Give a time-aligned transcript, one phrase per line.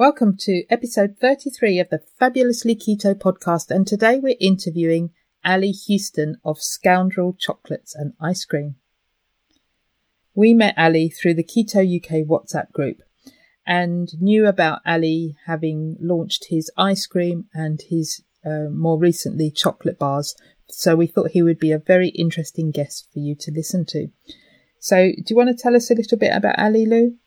[0.00, 5.10] Welcome to episode 33 of the Fabulously Keto podcast, and today we're interviewing
[5.44, 8.76] Ali Houston of Scoundrel Chocolates and Ice Cream.
[10.34, 13.02] We met Ali through the Keto UK WhatsApp group
[13.66, 19.98] and knew about Ali having launched his ice cream and his uh, more recently chocolate
[19.98, 20.34] bars,
[20.70, 24.08] so we thought he would be a very interesting guest for you to listen to.
[24.78, 27.18] So, do you want to tell us a little bit about Ali Lou?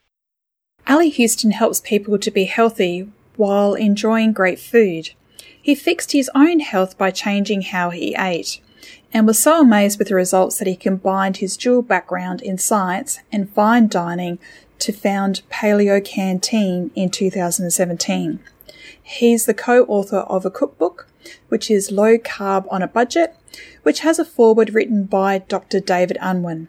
[0.87, 5.11] Ali Houston helps people to be healthy while enjoying great food.
[5.59, 8.59] He fixed his own health by changing how he ate
[9.13, 13.19] and was so amazed with the results that he combined his dual background in science
[13.31, 14.39] and fine dining
[14.79, 18.39] to found Paleo Canteen in 2017.
[19.01, 21.07] He's the co-author of a cookbook,
[21.47, 23.35] which is Low Carb on a Budget,
[23.83, 25.79] which has a foreword written by Dr.
[25.79, 26.67] David Unwin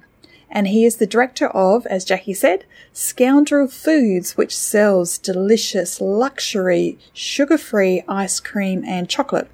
[0.54, 6.96] and he is the director of, as Jackie said, Scoundrel Foods, which sells delicious luxury
[7.12, 9.50] sugar-free ice cream and chocolate,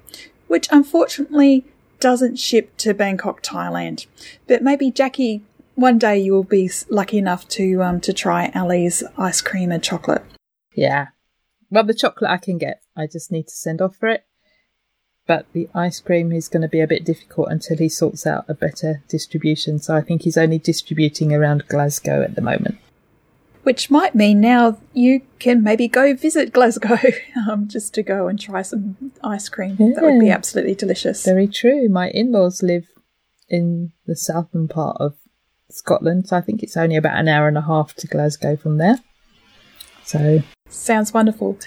[0.47, 1.65] which unfortunately
[1.99, 4.05] doesn't ship to Bangkok, Thailand.
[4.47, 5.41] But maybe Jackie,
[5.73, 9.83] one day you will be lucky enough to um, to try Ali's ice cream and
[9.83, 10.23] chocolate.
[10.75, 11.07] Yeah.
[11.71, 12.81] Well, the chocolate I can get.
[12.95, 14.25] I just need to send off for it
[15.31, 18.43] but the ice cream is going to be a bit difficult until he sorts out
[18.49, 19.79] a better distribution.
[19.79, 22.77] So I think he's only distributing around Glasgow at the moment.
[23.63, 26.97] Which might mean now you can maybe go visit Glasgow
[27.49, 29.77] um, just to go and try some ice cream.
[29.79, 31.23] Yeah, that would be absolutely delicious.
[31.23, 31.87] Very true.
[31.87, 32.89] My in laws live
[33.47, 35.15] in the southern part of
[35.69, 38.79] Scotland, so I think it's only about an hour and a half to Glasgow from
[38.79, 38.99] there.
[40.03, 41.57] So sounds wonderful.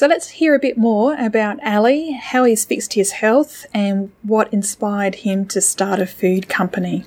[0.00, 4.50] So let's hear a bit more about Ali, how he's fixed his health, and what
[4.50, 7.04] inspired him to start a food company.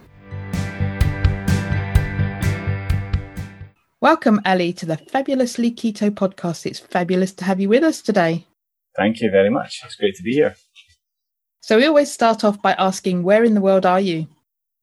[4.00, 6.68] Welcome, Ali, to the Fabulously Keto podcast.
[6.68, 8.46] It's fabulous to have you with us today.
[8.96, 9.82] Thank you very much.
[9.84, 10.56] It's great to be here.
[11.62, 14.28] So, we always start off by asking, where in the world are you?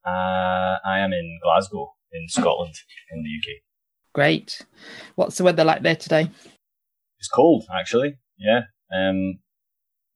[0.04, 2.74] Uh, I am in Glasgow, in Scotland,
[3.12, 3.62] in the UK.
[4.12, 4.62] Great.
[5.14, 6.28] What's the weather like there today?
[7.20, 8.18] It's cold actually.
[8.38, 8.62] Yeah.
[8.92, 9.38] Um,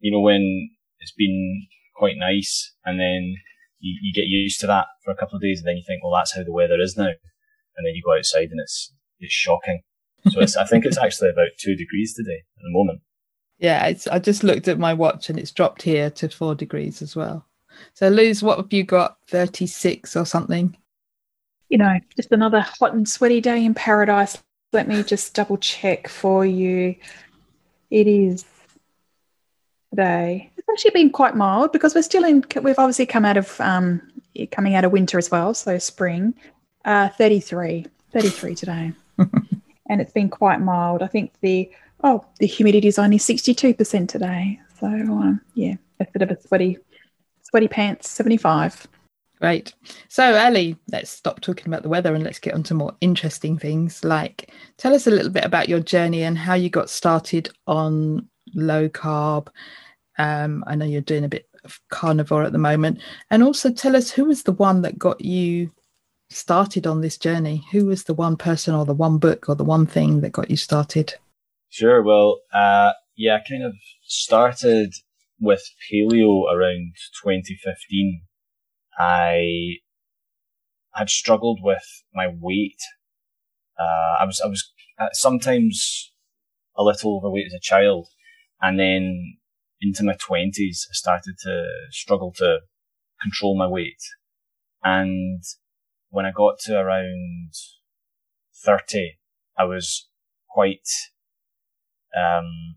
[0.01, 3.37] you know, when it's been quite nice and then
[3.79, 6.03] you, you get used to that for a couple of days and then you think,
[6.03, 7.07] well, that's how the weather is now.
[7.77, 9.83] And then you go outside and it's, it's shocking.
[10.31, 13.01] So it's, I think it's actually about two degrees today at the moment.
[13.59, 13.93] Yeah.
[14.11, 17.47] I just looked at my watch and it's dropped here to four degrees as well.
[17.93, 19.19] So Luz, what have you got?
[19.29, 20.77] 36 or something?
[21.69, 24.39] You know, just another hot and sweaty day in paradise
[24.75, 26.97] let me just double check for you.
[27.91, 28.45] It is
[29.91, 30.51] today.
[30.57, 32.45] It's actually been quite mild because we're still in.
[32.63, 34.03] We've obviously come out of um,
[34.51, 36.35] coming out of winter as well, so spring.
[36.85, 41.03] Uh, 33, 33 today, and it's been quite mild.
[41.03, 41.71] I think the
[42.03, 44.61] oh the humidity is only sixty two percent today.
[44.81, 46.79] So um, yeah, a bit of a sweaty,
[47.43, 48.11] sweaty pants.
[48.11, 48.87] Seventy five.
[49.45, 49.75] Great.
[50.09, 53.59] So, Ali, let's stop talking about the weather and let's get on to more interesting
[53.59, 54.03] things.
[54.03, 58.27] Like, tell us a little bit about your journey and how you got started on
[58.55, 59.49] low carb.
[60.17, 63.03] Um, I know you're doing a bit of carnivore at the moment.
[63.31, 65.71] And also tell us who was the one that got you
[66.31, 67.67] started on this journey?
[67.71, 70.49] Who was the one person or the one book or the one thing that got
[70.49, 71.13] you started?
[71.69, 72.03] Sure.
[72.03, 73.75] Well, uh, yeah, I kind of
[74.05, 74.95] started
[75.39, 78.23] with paleo around 2015
[78.99, 79.79] I
[80.95, 82.81] had struggled with my weight.
[83.79, 86.13] Uh, I was, I was uh, sometimes
[86.77, 88.09] a little overweight as a child.
[88.61, 89.37] And then
[89.81, 92.61] into my twenties, I started to struggle to
[93.21, 94.03] control my weight.
[94.83, 95.43] And
[96.11, 97.53] when I got to around
[98.65, 99.19] 30,
[99.59, 100.09] I was
[100.49, 100.89] quite,
[102.17, 102.77] um,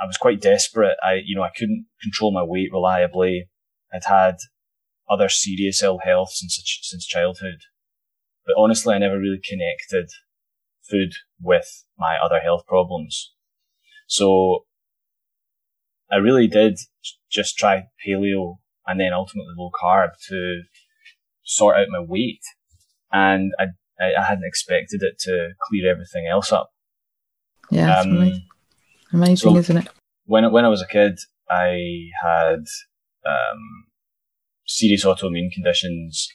[0.00, 0.96] I was quite desperate.
[1.02, 3.48] I, you know, I couldn't control my weight reliably.
[3.92, 4.36] I'd had
[5.10, 7.60] other serious ill health since, since childhood.
[8.46, 10.10] But honestly, I never really connected
[10.88, 13.32] food with my other health problems.
[14.06, 14.64] So
[16.10, 16.78] I really did
[17.30, 20.62] just try paleo and then ultimately low carb to
[21.44, 22.40] sort out my weight.
[23.12, 23.66] And I,
[24.00, 26.70] I hadn't expected it to clear everything else up.
[27.70, 28.32] Yeah, um,
[29.12, 29.88] amazing, so isn't it?
[30.24, 31.18] When when I was a kid,
[31.50, 32.64] I had
[33.26, 33.84] um,
[34.68, 36.28] serious autoimmune conditions,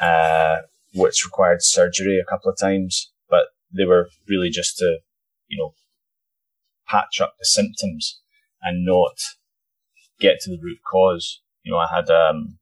[0.00, 0.56] uh,
[0.94, 4.98] which required surgery a couple of times, but they were really just to,
[5.48, 5.74] you know,
[6.88, 8.20] patch up the symptoms
[8.60, 9.16] and not
[10.20, 11.40] get to the root cause.
[11.62, 12.58] You know, I had um,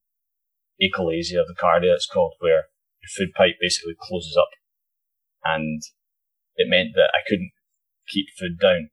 [0.80, 2.66] achalasia of the cardia, it's called, where
[3.02, 4.50] your food pipe basically closes up,
[5.44, 5.82] and
[6.56, 7.52] it meant that I couldn't
[8.08, 8.90] keep food down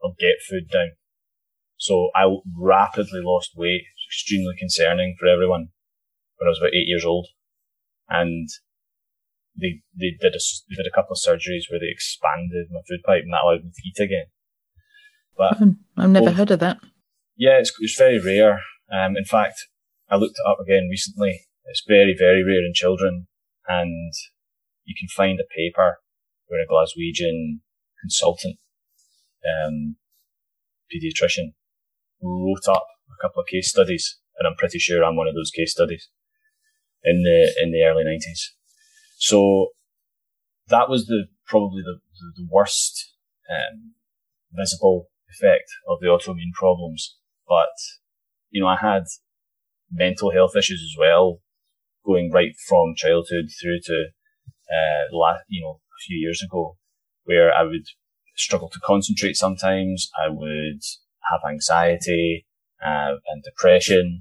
[0.00, 0.92] or get food down.
[1.76, 3.82] So I rapidly lost weight.
[4.08, 5.68] Extremely concerning for everyone
[6.36, 7.28] when I was about eight years old.
[8.08, 8.48] And
[9.58, 13.02] they, they did a, they did a couple of surgeries where they expanded my food
[13.04, 14.26] pipe and that allowed me to eat again.
[15.36, 15.58] But
[15.96, 16.78] I've never heard of that.
[17.36, 18.60] Yeah, it's, it's very rare.
[18.92, 19.66] Um, in fact,
[20.08, 21.40] I looked it up again recently.
[21.66, 23.26] It's very, very rare in children
[23.68, 24.12] and
[24.84, 25.98] you can find a paper
[26.46, 27.60] where a Glaswegian
[28.00, 28.56] consultant,
[29.44, 29.96] um,
[30.92, 31.54] pediatrician
[32.22, 35.50] wrote up a couple of case studies and I'm pretty sure I'm one of those
[35.50, 36.08] case studies
[37.02, 38.52] in the, in the early nineties.
[39.18, 39.68] So
[40.68, 43.14] that was the, probably the, the, the worst,
[43.50, 43.94] um,
[44.52, 47.16] visible effect of the autoimmune problems.
[47.48, 47.76] But,
[48.50, 49.04] you know, I had
[49.90, 51.40] mental health issues as well,
[52.04, 54.06] going right from childhood through to,
[54.70, 56.76] uh, last, you know, a few years ago,
[57.24, 57.86] where I would
[58.36, 60.10] struggle to concentrate sometimes.
[60.20, 60.82] I would
[61.30, 62.46] have anxiety,
[62.84, 64.20] uh, and depression.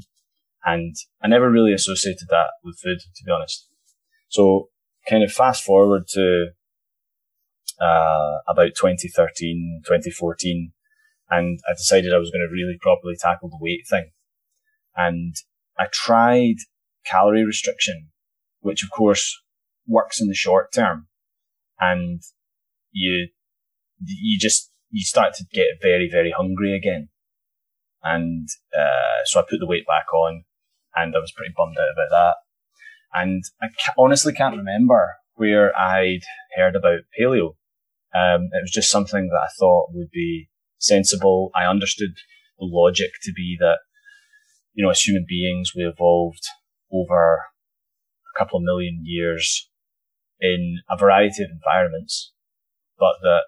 [0.64, 3.70] And I never really associated that with food, to be honest.
[4.30, 4.70] So
[5.08, 6.48] kind of fast forward to,
[7.80, 10.72] uh, about 2013, 2014,
[11.30, 14.12] and I decided I was going to really properly tackle the weight thing.
[14.96, 15.36] And
[15.78, 16.56] I tried
[17.06, 18.10] calorie restriction,
[18.62, 19.42] which of course
[19.88, 21.08] works in the short term.
[21.80, 22.22] And
[22.92, 23.30] you,
[24.00, 27.10] you just, you start to get very, very hungry again.
[28.06, 28.48] And,
[28.78, 30.46] uh, so I put the weight back on
[30.96, 32.36] and I was pretty bummed out about that.
[33.14, 36.22] And I ca- honestly can't remember where I'd
[36.56, 37.56] heard about paleo.
[38.14, 41.52] Um, it was just something that I thought would be sensible.
[41.56, 42.14] I understood
[42.60, 43.80] the logic to be that,
[44.74, 46.46] you know, as human beings, we evolved
[46.92, 47.46] over
[48.36, 49.70] a couple of million years
[50.40, 52.32] in a variety of environments,
[52.98, 53.44] but that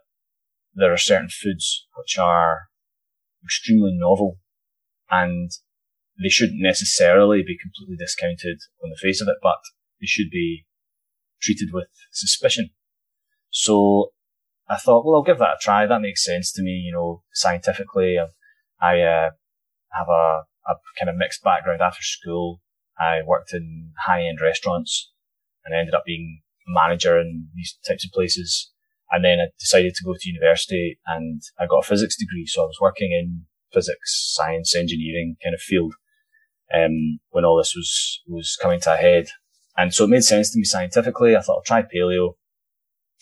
[0.74, 2.68] there are certain foods which are
[3.44, 4.38] extremely novel
[5.09, 5.51] and
[6.21, 9.59] they shouldn't necessarily be completely discounted on the face of it, but
[10.00, 10.65] they should be
[11.42, 12.69] treated with suspicion.
[13.50, 14.12] So
[14.69, 15.86] I thought, well, I'll give that a try.
[15.86, 18.18] That makes sense to me, you know, scientifically.
[18.19, 18.25] I,
[18.81, 19.30] I uh,
[19.94, 22.62] have a, a kind of mixed background after school.
[23.00, 25.12] I worked in high end restaurants
[25.65, 28.71] and ended up being a manager in these types of places.
[29.12, 32.46] And then I decided to go to university and I got a physics degree.
[32.46, 33.46] So I was working in
[33.77, 35.93] physics, science, engineering kind of field,
[36.74, 39.27] um, when all this was, was coming to a head.
[39.77, 41.36] And so it made sense to me scientifically.
[41.36, 42.34] I thought I'll try paleo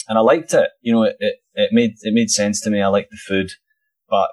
[0.07, 0.69] and I liked it.
[0.81, 2.81] You know, it, it, it made, it made sense to me.
[2.81, 3.51] I liked the food,
[4.09, 4.29] but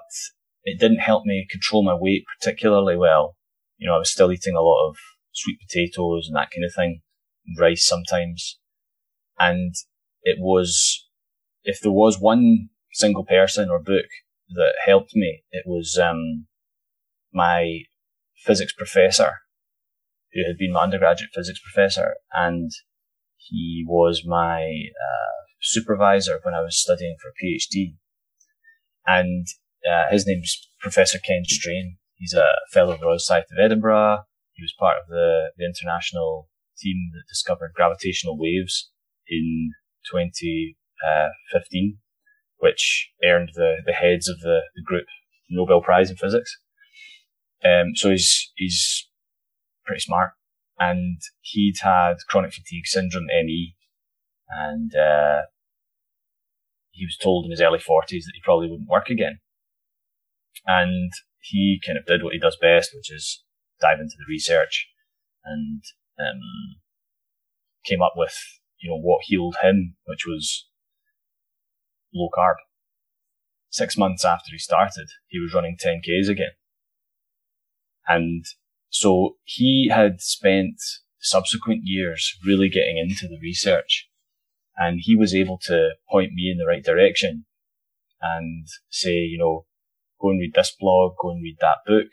[0.63, 3.35] it didn't help me control my weight particularly well.
[3.77, 4.95] You know, I was still eating a lot of
[5.33, 7.01] sweet potatoes and that kind of thing,
[7.59, 8.59] rice sometimes.
[9.37, 9.75] And
[10.21, 11.05] it was,
[11.63, 14.05] if there was one single person or book
[14.55, 16.47] that helped me, it was, um,
[17.33, 17.81] my
[18.37, 19.39] physics professor
[20.33, 22.71] who had been my undergraduate physics professor and
[23.37, 27.95] he was my, uh, supervisor when I was studying for PhD.
[29.07, 29.47] And
[29.89, 31.97] uh, his name's Professor Ken Strain.
[32.15, 34.19] He's a fellow of the Royal Society of Edinburgh.
[34.53, 38.91] He was part of the, the international team that discovered gravitational waves
[39.27, 39.71] in
[40.11, 40.75] 2015,
[41.07, 41.29] uh,
[42.63, 45.03] which earned the, the heads of the, the group
[45.49, 46.57] Nobel Prize in Physics.
[47.61, 49.09] Um, so he's, he's
[49.85, 50.31] pretty smart.
[50.79, 53.75] And he'd had chronic fatigue syndrome, ME,
[54.49, 55.41] and, uh,
[56.91, 59.39] he was told in his early 40s that he probably wouldn't work again.
[60.65, 63.43] And he kind of did what he does best, which is
[63.81, 64.87] dive into the research
[65.43, 65.81] and
[66.17, 66.39] um,
[67.83, 68.35] came up with,
[68.79, 70.69] you know, what healed him, which was
[72.13, 72.55] low carb.
[73.69, 76.51] six months after he started, he was running 10Ks again.
[78.07, 78.45] And
[78.89, 80.75] so he had spent
[81.19, 84.09] subsequent years really getting into the research
[84.75, 87.45] and he was able to point me in the right direction
[88.21, 89.65] and say, you know,
[90.21, 92.07] go and read this blog, go and read that book,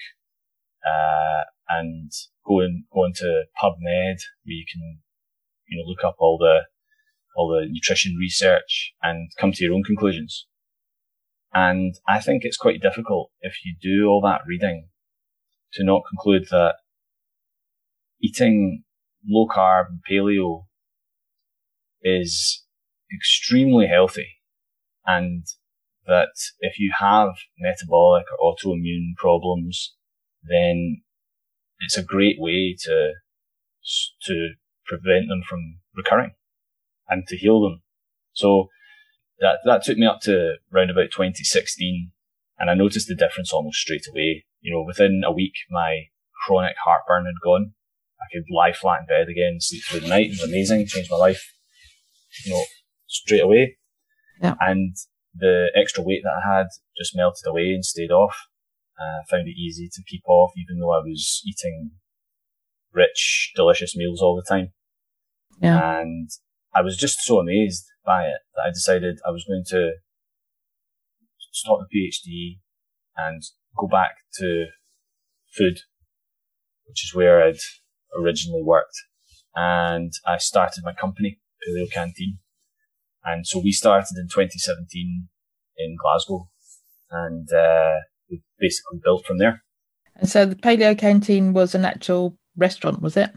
[0.84, 2.10] uh, and
[2.46, 4.98] go and go into PubMed where you can,
[5.68, 6.60] you know, look up all the
[7.36, 10.46] all the nutrition research and come to your own conclusions.
[11.52, 14.88] And I think it's quite difficult if you do all that reading
[15.74, 16.76] to not conclude that
[18.22, 18.84] eating
[19.26, 20.66] low carb and paleo
[22.02, 22.64] is
[23.12, 24.28] extremely healthy
[25.06, 25.44] and
[26.06, 29.94] that if you have metabolic or autoimmune problems,
[30.42, 31.02] then
[31.80, 33.12] it's a great way to,
[34.22, 34.50] to
[34.86, 36.32] prevent them from recurring
[37.10, 37.82] and to heal them.
[38.32, 38.68] So
[39.40, 42.12] that, that took me up to around about 2016
[42.58, 44.44] and I noticed the difference almost straight away.
[44.60, 46.04] You know, within a week, my
[46.46, 47.72] chronic heartburn had gone.
[48.20, 50.26] I could lie flat in bed again, sleep through the night.
[50.26, 50.86] It was amazing.
[50.86, 51.54] Changed my life,
[52.44, 52.62] you know,
[53.06, 53.78] straight away.
[54.42, 54.54] Yeah.
[54.60, 54.94] And
[55.34, 56.66] the extra weight that I had
[56.98, 58.36] just melted away and stayed off.
[58.98, 61.92] I uh, found it easy to keep off, even though I was eating
[62.92, 64.72] rich, delicious meals all the time.
[65.62, 66.00] Yeah.
[66.00, 66.28] And
[66.74, 69.92] I was just so amazed by it that I decided I was going to
[71.52, 72.58] stop the PhD
[73.16, 73.42] and
[73.76, 74.66] go back to
[75.56, 75.80] food,
[76.86, 77.58] which is where I'd
[78.18, 78.96] originally worked.
[79.54, 82.38] And I started my company, Paleo Canteen.
[83.24, 85.28] And so we started in 2017
[85.76, 86.48] in Glasgow
[87.10, 87.96] and, uh,
[88.30, 89.62] we basically built from there.
[90.16, 93.30] And so the Paleo Canteen was an actual restaurant, was it?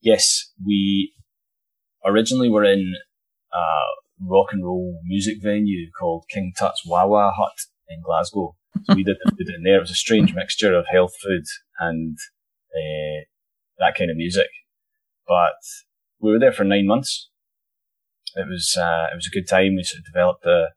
[0.00, 1.12] Yes, we
[2.04, 2.94] originally we were in
[3.52, 3.58] a
[4.20, 7.56] rock and roll music venue called King Tut's Wah Hut
[7.88, 8.56] in Glasgow.
[8.84, 9.76] So we did the food in there.
[9.76, 11.44] It was a strange mixture of health food
[11.78, 12.18] and
[12.74, 13.24] uh,
[13.78, 14.48] that kind of music.
[15.26, 15.54] But
[16.20, 17.30] we were there for nine months.
[18.34, 19.76] It was uh, it was a good time.
[19.76, 20.70] We sort of developed the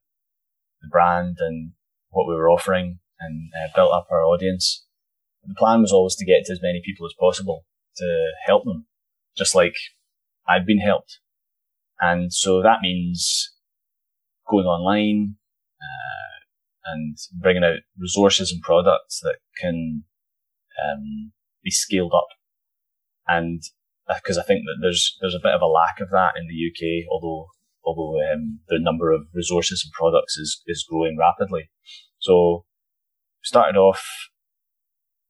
[0.82, 1.72] the brand and
[2.10, 4.86] what we were offering, and uh, built up our audience.
[5.44, 7.66] The plan was always to get to as many people as possible
[7.98, 8.86] to help them,
[9.36, 9.76] just like
[10.48, 11.20] I've been helped.
[12.00, 13.54] And so that means
[14.50, 15.36] going online,
[15.82, 20.04] uh, and bringing out resources and products that can,
[20.84, 21.32] um,
[21.64, 22.28] be scaled up.
[23.28, 23.62] And
[24.08, 26.48] because uh, I think that there's, there's a bit of a lack of that in
[26.48, 27.48] the UK, although,
[27.84, 31.70] although, um, the number of resources and products is, is growing rapidly.
[32.20, 32.66] So
[33.44, 34.06] started off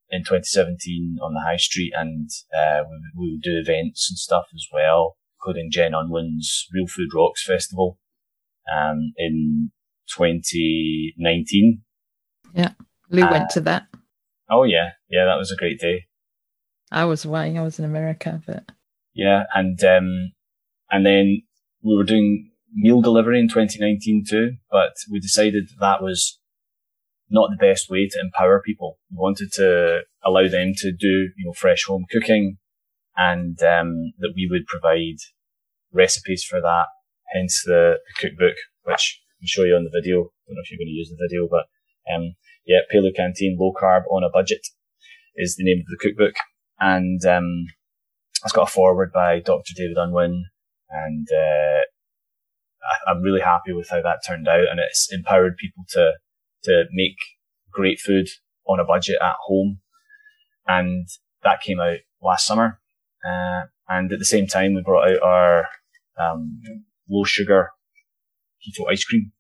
[0.09, 4.45] in 2017 on the high street and, uh, we, we would do events and stuff
[4.53, 7.99] as well including Jen Unwin's Real Food Rocks Festival
[8.73, 9.71] um, in
[10.15, 11.81] 2019.
[12.53, 12.71] Yeah,
[13.09, 13.87] Lou uh, went to that.
[14.49, 16.05] Oh yeah, yeah, that was a great day.
[16.91, 17.57] I was away.
[17.57, 18.63] I was in America, but
[19.13, 20.33] yeah, and um,
[20.89, 21.43] and then
[21.83, 26.36] we were doing meal delivery in 2019 too, but we decided that was
[27.29, 28.97] not the best way to empower people.
[29.11, 32.57] We wanted to allow them to do, you know, fresh home cooking
[33.15, 35.17] and um, that we would provide
[35.91, 36.85] recipes for that.
[37.33, 40.19] Hence the, the cookbook, which I'll show you on the video.
[40.19, 41.65] I don't know if you're going to use the video, but
[42.13, 44.65] um, yeah, Paleo Canteen Low Carb on a Budget
[45.35, 46.35] is the name of the cookbook,
[46.79, 47.65] and um,
[48.43, 49.73] it's got a foreword by Dr.
[49.75, 50.45] David Unwin,
[50.89, 51.81] and uh,
[52.81, 56.13] I, I'm really happy with how that turned out, and it's empowered people to
[56.67, 57.17] to make
[57.71, 58.27] great food
[58.67, 59.79] on a budget at home,
[60.67, 61.07] and
[61.43, 62.79] that came out last summer.
[63.25, 65.65] Uh, and at the same time, we brought out our
[66.19, 66.61] um,
[67.09, 67.71] low sugar
[68.61, 69.31] keto ice cream.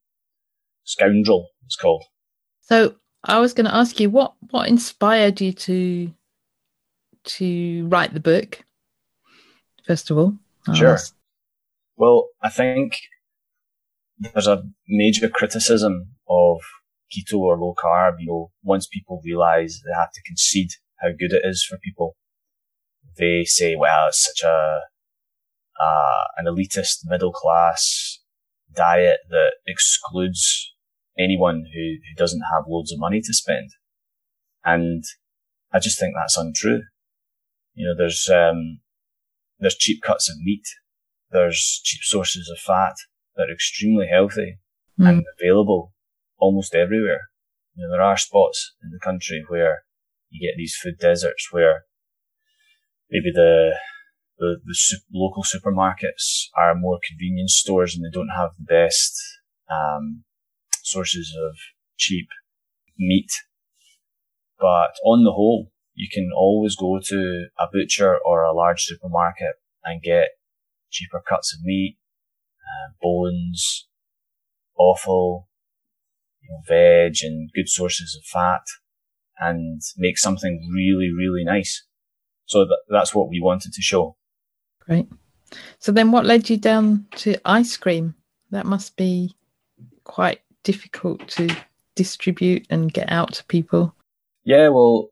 [0.83, 2.03] Scoundrel, it's called.
[2.61, 6.13] So I was going to ask you what what inspired you to
[7.25, 8.63] to write the book.
[9.85, 10.37] First of all,
[10.73, 10.97] sure.
[11.97, 12.97] Well, I think
[14.19, 16.59] there's a major criticism of
[17.11, 18.15] keto or low carb.
[18.19, 22.15] You know, once people realize they have to concede how good it is for people,
[23.17, 24.81] they say, well, it's such a,
[25.79, 28.19] uh, an elitist middle class
[28.75, 30.73] diet that excludes
[31.17, 33.69] anyone who, who doesn't have loads of money to spend.
[34.63, 35.03] And
[35.73, 36.83] I just think that's untrue.
[37.73, 38.79] You know, there's, um,
[39.59, 40.65] there's cheap cuts of meat.
[41.31, 42.95] There's cheap sources of fat
[43.35, 44.59] that are extremely healthy
[44.99, 45.07] mm.
[45.07, 45.93] and available
[46.39, 47.29] almost everywhere.
[47.75, 49.83] You know, there are spots in the country where
[50.29, 51.83] you get these food deserts where
[53.09, 53.75] maybe the
[54.39, 59.13] the, the su- local supermarkets are more convenience stores and they don't have the best
[59.71, 60.23] um,
[60.83, 61.55] sources of
[61.97, 62.27] cheap
[62.99, 63.31] meat.
[64.59, 69.55] But on the whole, you can always go to a butcher or a large supermarket
[69.83, 70.29] and get
[70.91, 71.97] cheaper cuts of meat,
[72.61, 73.87] uh, bones,
[74.77, 75.46] offal,
[76.47, 78.63] you know, veg and good sources of fat
[79.39, 81.85] and make something really, really nice.
[82.45, 84.15] So th- that's what we wanted to show.
[84.79, 85.07] Great.
[85.79, 88.15] So then what led you down to ice cream?
[88.51, 89.35] That must be
[90.03, 91.55] quite difficult to
[91.95, 93.93] distribute and get out to people.
[94.43, 95.09] Yeah, well,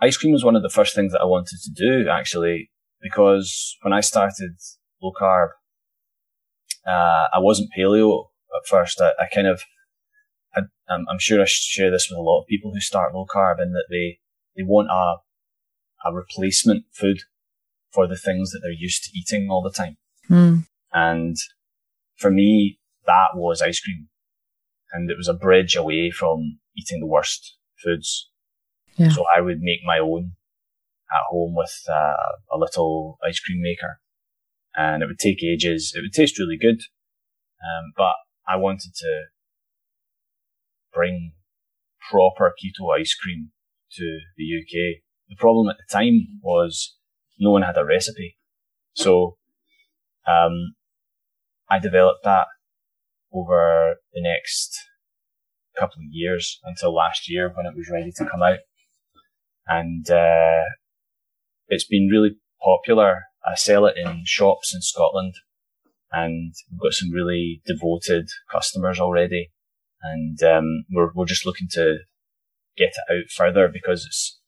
[0.00, 2.70] ice cream was one of the first things that I wanted to do actually,
[3.02, 4.52] because when I started
[5.02, 5.48] low carb,
[6.86, 9.00] uh, I wasn't paleo at first.
[9.00, 9.62] I, I kind of,
[10.54, 13.60] I, am sure I share this with a lot of people who start low carb
[13.60, 14.18] in that they,
[14.56, 17.20] they want a, a replacement food
[17.92, 19.96] for the things that they're used to eating all the time.
[20.28, 20.66] Mm.
[20.92, 21.36] And
[22.16, 24.08] for me, that was ice cream.
[24.92, 28.28] And it was a bridge away from eating the worst foods.
[28.96, 29.10] Yeah.
[29.10, 30.32] So I would make my own
[31.10, 34.00] at home with uh, a little ice cream maker.
[34.76, 35.92] And it would take ages.
[35.96, 36.80] It would taste really good.
[37.60, 38.14] Um, but
[38.48, 39.24] I wanted to
[40.92, 41.32] bring
[42.10, 43.50] proper keto ice cream
[43.92, 45.02] to the UK.
[45.28, 46.96] The problem at the time was
[47.38, 48.36] no one had a recipe.
[48.94, 49.36] So,
[50.26, 50.74] um,
[51.70, 52.46] I developed that
[53.32, 54.76] over the next
[55.78, 58.58] couple of years until last year when it was ready to come out.
[59.66, 60.64] And, uh,
[61.68, 63.22] it's been really popular.
[63.46, 65.34] I sell it in shops in Scotland
[66.12, 69.50] and we've got some really devoted customers already.
[70.02, 71.98] And, um, we're, we're just looking to
[72.76, 74.38] get it out further because it's,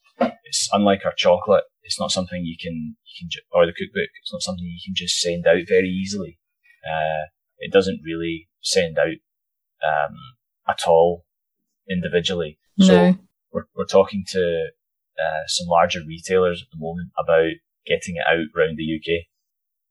[0.45, 1.65] it's unlike our chocolate.
[1.83, 4.09] It's not something you can, you can, ju- or the cookbook.
[4.23, 6.39] It's not something you can just send out very easily.
[6.87, 7.29] Uh,
[7.59, 9.07] it doesn't really send out,
[9.87, 10.15] um,
[10.69, 11.25] at all
[11.91, 12.59] individually.
[12.79, 13.15] So
[13.53, 14.67] we're, we're talking to,
[15.19, 17.53] uh, some larger retailers at the moment about
[17.87, 19.27] getting it out around the UK.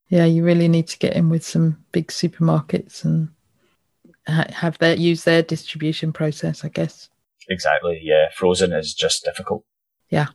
[0.07, 3.29] Yeah, you really need to get in with some big supermarkets and
[4.27, 7.09] have their use their distribution process, I guess.
[7.49, 7.99] Exactly.
[8.03, 8.27] Yeah.
[8.35, 9.63] Frozen is just difficult.
[10.09, 10.27] Yeah.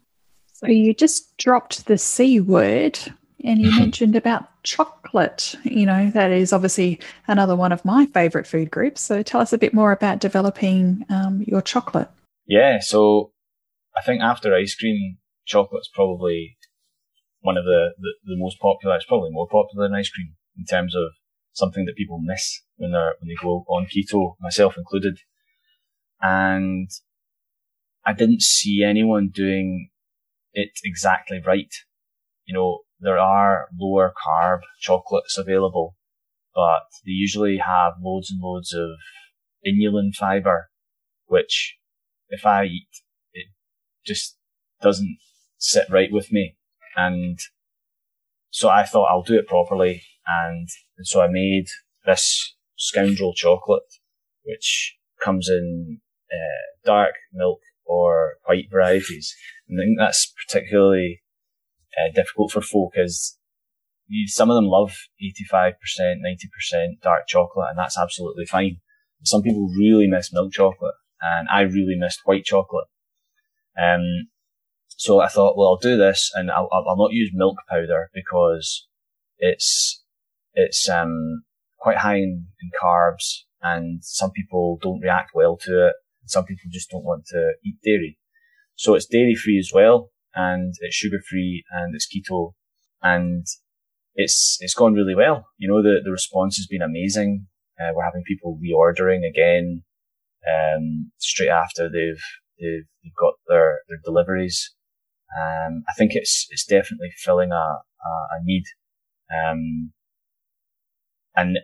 [0.52, 2.98] So you just dropped the C word
[3.44, 5.54] and you mentioned about chocolate.
[5.64, 9.00] You know, that is obviously another one of my favorite food groups.
[9.02, 12.08] So tell us a bit more about developing um, your chocolate.
[12.46, 12.80] Yeah.
[12.80, 13.32] So
[13.96, 16.56] I think after ice cream, chocolate's probably
[17.40, 18.96] one of the, the, the most popular.
[18.96, 21.10] It's probably more popular than ice cream in terms of
[21.56, 25.18] something that people miss when they're, when they go on keto, myself included.
[26.20, 26.88] And
[28.04, 29.90] I didn't see anyone doing
[30.52, 31.72] it exactly right.
[32.44, 35.96] You know, there are lower carb chocolates available,
[36.54, 38.90] but they usually have loads and loads of
[39.66, 40.68] inulin fiber,
[41.26, 41.76] which
[42.28, 42.88] if I eat,
[43.32, 43.46] it
[44.04, 44.36] just
[44.82, 45.16] doesn't
[45.56, 46.56] sit right with me.
[46.96, 47.38] And
[48.50, 50.02] so I thought I'll do it properly.
[50.26, 50.68] And
[51.02, 51.66] so I made
[52.04, 53.82] this scoundrel chocolate,
[54.44, 56.00] which comes in
[56.32, 59.34] uh, dark milk or white varieties.
[59.68, 61.22] And I think that's particularly
[61.96, 63.36] uh, difficult for folk as
[64.08, 68.78] you, some of them love 85%, 90% dark chocolate and that's absolutely fine.
[69.24, 72.86] Some people really miss milk chocolate and I really missed white chocolate.
[73.80, 74.28] Um,
[74.88, 78.86] so I thought, well, I'll do this and I'll I'll not use milk powder because
[79.38, 80.02] it's,
[80.56, 81.44] it's, um,
[81.78, 85.94] quite high in, in carbs and some people don't react well to it.
[86.26, 88.18] Some people just don't want to eat dairy.
[88.74, 92.54] So it's dairy free as well and it's sugar free and it's keto
[93.02, 93.46] and
[94.16, 95.46] it's, it's gone really well.
[95.58, 97.46] You know, the, the response has been amazing.
[97.78, 99.84] Uh, we're having people reordering again,
[100.50, 102.22] um, straight after they've,
[102.58, 104.74] they've, they've got their, their deliveries.
[105.38, 108.64] Um, I think it's, it's definitely filling a, a, a need.
[109.30, 109.92] Um,
[111.36, 111.58] and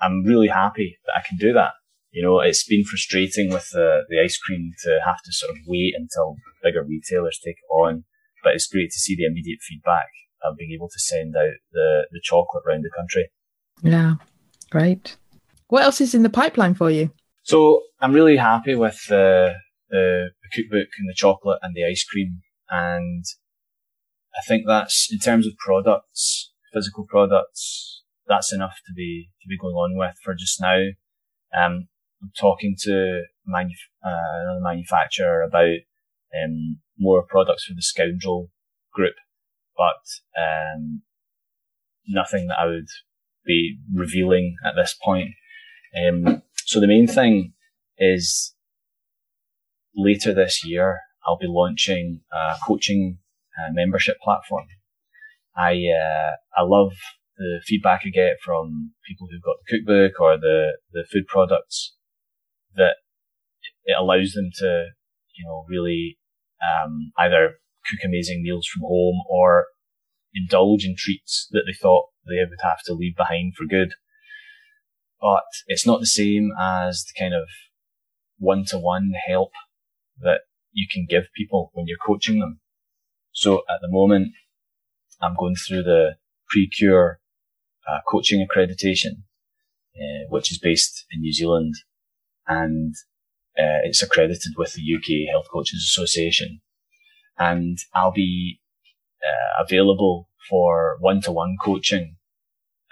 [0.00, 1.72] I'm really happy that I can do that.
[2.12, 5.58] You know, it's been frustrating with the, the ice cream to have to sort of
[5.66, 8.04] wait until bigger retailers take it on,
[8.42, 10.08] but it's great to see the immediate feedback
[10.42, 13.30] of being able to send out the, the chocolate around the country.
[13.82, 14.14] Yeah,
[14.70, 15.16] great.
[15.68, 17.12] What else is in the pipeline for you?
[17.42, 19.54] So I'm really happy with the,
[19.88, 22.40] the, the cookbook and the chocolate and the ice cream.
[22.70, 23.24] And
[24.34, 27.99] I think that's in terms of products, physical products,
[28.30, 30.78] that's enough to be, to be going on with for just now.
[31.52, 31.88] Um,
[32.22, 33.58] I'm talking to uh,
[34.08, 35.76] another manufacturer about,
[36.32, 38.50] um, more products for the Scoundrel
[38.94, 39.14] group,
[39.76, 41.02] but, um,
[42.06, 42.88] nothing that I would
[43.44, 45.30] be revealing at this point.
[45.98, 47.54] Um, so the main thing
[47.98, 48.54] is
[49.96, 53.18] later this year, I'll be launching a coaching
[53.58, 54.66] uh, membership platform.
[55.56, 56.92] I, uh, I love
[57.40, 61.94] the feedback I get from people who've got the cookbook or the, the food products
[62.76, 62.96] that
[63.84, 64.88] it allows them to,
[65.36, 66.18] you know, really,
[66.60, 67.54] um, either
[67.86, 69.68] cook amazing meals from home or
[70.34, 73.94] indulge in treats that they thought they would have to leave behind for good.
[75.18, 77.48] But it's not the same as the kind of
[78.36, 79.52] one to one help
[80.20, 80.40] that
[80.72, 82.60] you can give people when you're coaching them.
[83.32, 84.28] So at the moment,
[85.22, 86.16] I'm going through the
[86.54, 87.16] PreKure
[87.88, 89.22] uh, coaching accreditation,
[89.96, 91.74] uh, which is based in New Zealand,
[92.46, 92.94] and
[93.58, 96.60] uh, it's accredited with the UK Health Coaches Association.
[97.38, 98.60] And I'll be
[99.22, 102.16] uh, available for one-to-one coaching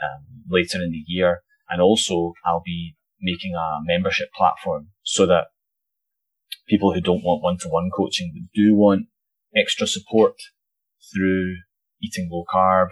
[0.02, 5.46] um, later in the year, and also I'll be making a membership platform so that
[6.68, 9.06] people who don't want one-to-one coaching but do want
[9.56, 10.34] extra support
[11.12, 11.56] through
[12.02, 12.88] eating low carb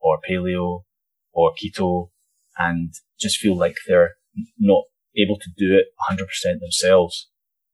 [0.00, 0.84] or paleo
[1.36, 2.08] or keto
[2.58, 4.14] and just feel like they're
[4.58, 4.84] not
[5.16, 6.26] able to do it 100%
[6.60, 7.28] themselves.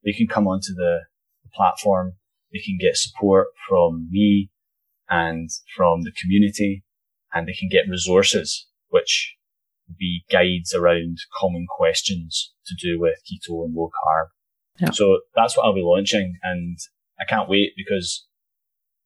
[0.05, 1.03] They can come onto the,
[1.45, 2.15] the platform.
[2.53, 4.51] They can get support from me
[5.09, 6.85] and from the community
[7.33, 9.37] and they can get resources, which
[9.89, 14.27] will be guides around common questions to do with keto and low carb.
[14.81, 14.91] Yeah.
[14.91, 16.79] So that's what I'll be launching and
[17.21, 18.27] I can't wait because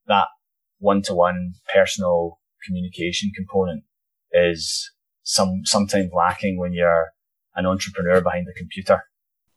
[0.06, 0.28] that
[0.78, 3.84] one to one personal communication component
[4.32, 4.90] is
[5.22, 7.12] some, sometimes lacking when you're
[7.54, 9.02] an entrepreneur behind the computer.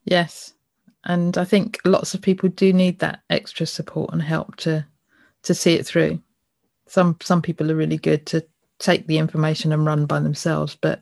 [0.05, 0.53] Yes.
[1.05, 4.85] And I think lots of people do need that extra support and help to
[5.43, 6.21] to see it through.
[6.87, 8.45] Some some people are really good to
[8.79, 10.99] take the information and run by themselves, but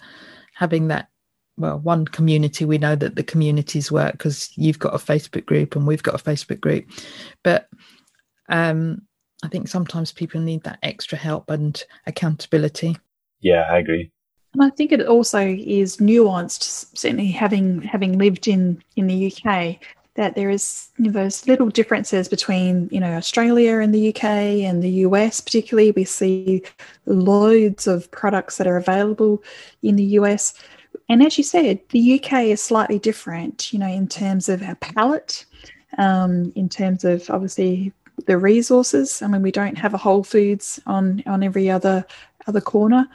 [0.53, 1.09] having that
[1.57, 5.75] well, one community, we know that the communities work because you've got a Facebook group
[5.75, 6.85] and we've got a Facebook group.
[7.43, 7.67] But
[8.49, 9.01] um,
[9.43, 12.95] I think sometimes people need that extra help and accountability.
[13.41, 14.11] Yeah, I agree.
[14.53, 19.77] And I think it also is nuanced, certainly having having lived in, in the UK,
[20.15, 24.23] that there is you know, those little differences between you know Australia and the UK
[24.23, 25.91] and the US particularly.
[25.91, 26.63] We see
[27.05, 29.43] loads of products that are available
[29.83, 30.53] in the US
[31.09, 34.75] and as you said, the UK is slightly different, you know, in terms of our
[34.75, 35.45] palate,
[35.97, 37.93] um, in terms of obviously
[38.25, 39.21] the resources.
[39.21, 42.05] I mean, we don't have a Whole Foods on on every other
[42.45, 43.07] other corner,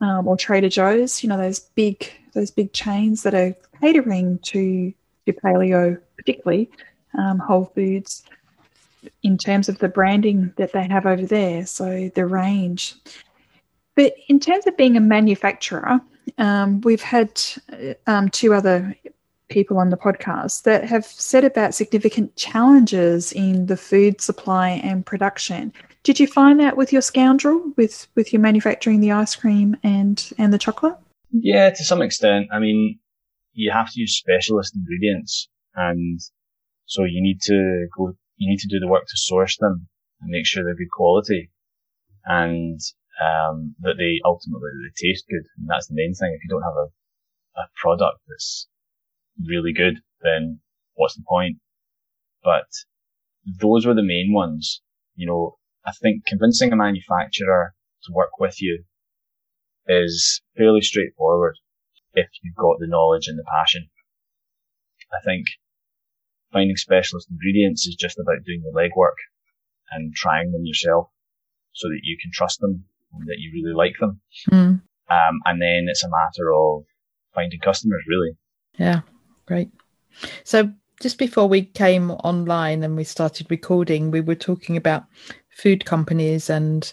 [0.00, 1.22] um, or Trader Joe's.
[1.22, 4.92] You know, those big those big chains that are catering to
[5.26, 6.70] to paleo, particularly
[7.18, 8.24] um, Whole Foods,
[9.22, 11.66] in terms of the branding that they have over there.
[11.66, 12.94] So the range.
[13.94, 16.00] But in terms of being a manufacturer,
[16.38, 17.42] um, we've had
[18.06, 18.96] um, two other
[19.48, 25.06] people on the podcast that have said about significant challenges in the food supply and
[25.06, 25.72] production.
[26.02, 30.32] Did you find that with your scoundrel, with with your manufacturing the ice cream and
[30.38, 30.96] and the chocolate?
[31.30, 32.48] Yeah, to some extent.
[32.52, 32.98] I mean,
[33.52, 36.20] you have to use specialist ingredients, and
[36.86, 38.14] so you need to go.
[38.36, 39.88] You need to do the work to source them
[40.20, 41.50] and make sure they're good quality.
[42.24, 42.80] And
[43.20, 45.44] um, that they ultimately they taste good.
[45.58, 46.32] And that's the main thing.
[46.34, 46.88] If you don't have a,
[47.60, 48.68] a product that's
[49.44, 50.60] really good, then
[50.94, 51.58] what's the point?
[52.42, 52.66] But
[53.60, 54.82] those were the main ones.
[55.14, 57.74] You know, I think convincing a manufacturer
[58.04, 58.84] to work with you
[59.86, 61.56] is fairly straightforward
[62.14, 63.88] if you've got the knowledge and the passion.
[65.12, 65.46] I think
[66.52, 69.16] finding specialist ingredients is just about doing the legwork
[69.90, 71.08] and trying them yourself
[71.72, 74.20] so that you can trust them and that you really like them.
[74.50, 74.82] Mm.
[75.10, 76.84] Um, and then it's a matter of
[77.34, 78.36] finding customers, really.
[78.76, 79.00] Yeah,
[79.48, 79.70] great.
[80.44, 85.04] So just before we came online and we started recording, we were talking about
[85.48, 86.92] food companies and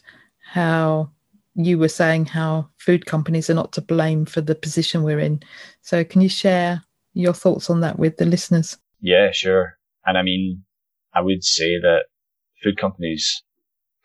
[0.53, 1.11] how
[1.55, 5.41] you were saying how food companies are not to blame for the position we're in.
[5.81, 6.81] So can you share
[7.13, 8.77] your thoughts on that with the listeners?
[9.01, 9.77] Yeah, sure.
[10.05, 10.63] And I mean,
[11.13, 12.05] I would say that
[12.63, 13.43] food companies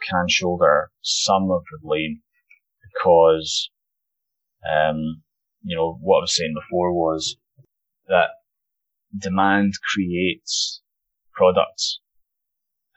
[0.09, 2.21] can shoulder some of the blame
[2.83, 3.71] because,
[4.69, 5.23] um,
[5.63, 7.37] you know, what I was saying before was
[8.09, 8.31] that
[9.17, 10.83] demand creates
[11.35, 12.01] products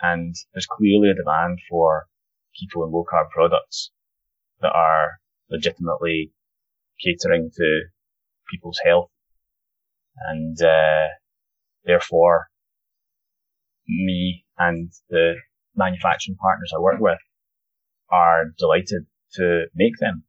[0.01, 2.07] and there's clearly a demand for
[2.55, 3.91] keto and low carb products
[4.61, 6.31] that are legitimately
[7.03, 7.81] catering to
[8.51, 9.09] people's health
[10.27, 11.07] and, uh,
[11.85, 12.47] therefore
[13.87, 15.35] me and the
[15.75, 17.19] manufacturing partners I work with
[18.09, 20.23] are delighted to make them.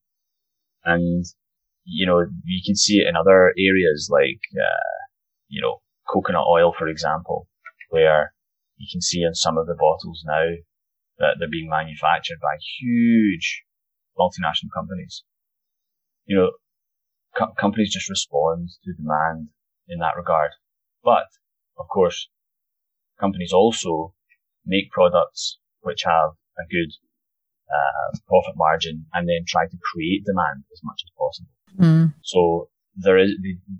[0.84, 1.24] And,
[1.84, 5.03] you know, you can see it in other areas like, uh,
[5.48, 7.48] you know, coconut oil, for example,
[7.90, 8.34] where
[8.76, 10.50] you can see in some of the bottles now
[11.18, 13.62] that they're being manufactured by huge
[14.18, 15.22] multinational companies.
[16.26, 16.50] You know,
[17.36, 19.48] co- companies just respond to demand
[19.88, 20.50] in that regard.
[21.02, 21.26] But
[21.78, 22.28] of course,
[23.20, 24.14] companies also
[24.64, 26.92] make products which have a good
[27.70, 31.50] uh, profit margin and then try to create demand as much as possible.
[31.78, 32.14] Mm.
[32.22, 33.32] So there is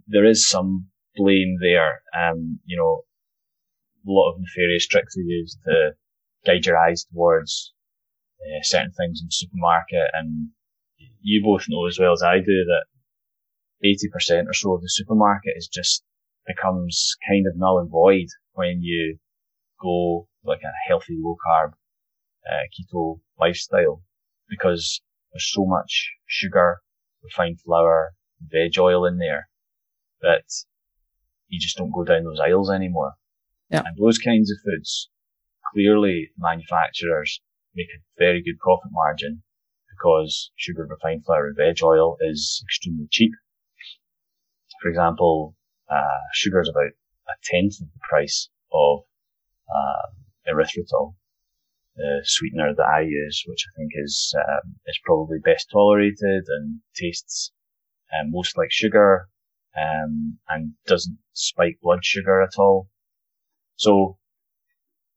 [0.07, 2.03] there is some blame there.
[2.17, 3.03] Um, you know,
[4.07, 5.93] a lot of nefarious tricks are used to
[6.45, 7.73] guide your eyes towards
[8.41, 10.49] uh, certain things in the supermarket, and
[11.23, 12.85] you both know as well as I do that
[13.85, 16.03] 80% or so of the supermarket is just
[16.47, 19.19] becomes kind of null and void when you
[19.81, 21.73] go like a healthy low carb
[22.47, 24.03] uh, keto lifestyle
[24.49, 25.01] because
[25.33, 26.81] there's so much sugar,
[27.23, 29.49] refined flour, veg oil in there
[30.21, 30.45] that
[31.49, 33.15] you just don't go down those aisles anymore.
[33.71, 33.83] Yeah.
[33.87, 35.11] And those kinds of foods,
[35.73, 37.41] clearly manufacturers
[37.75, 39.43] make a very good profit margin
[39.91, 43.33] because sugar, refined flour and veg oil is extremely cheap.
[44.83, 45.57] For example,
[45.91, 46.93] uh, sugar is about
[47.29, 49.01] a tenth of the price of
[49.75, 51.15] uh, erythritol,
[51.97, 56.81] the sweetener that I use, which I think is um, is probably best tolerated and
[56.95, 57.53] tastes
[58.13, 59.29] um, most like sugar
[59.79, 62.89] um, and doesn't spike blood sugar at all.
[63.77, 64.19] So,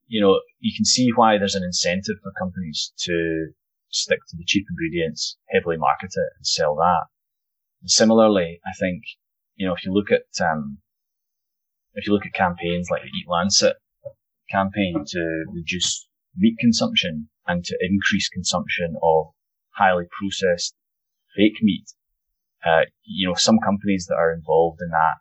[0.07, 3.47] you know, you can see why there's an incentive for companies to
[3.89, 7.05] stick to the cheap ingredients, heavily market it and sell that.
[7.81, 9.03] And similarly, I think,
[9.55, 10.79] you know, if you look at, um,
[11.93, 13.75] if you look at campaigns like the Eat Lancet
[14.49, 19.27] campaign to reduce meat consumption and to increase consumption of
[19.75, 20.75] highly processed
[21.35, 21.85] fake meat,
[22.67, 25.17] uh, you know, some companies that are involved in that,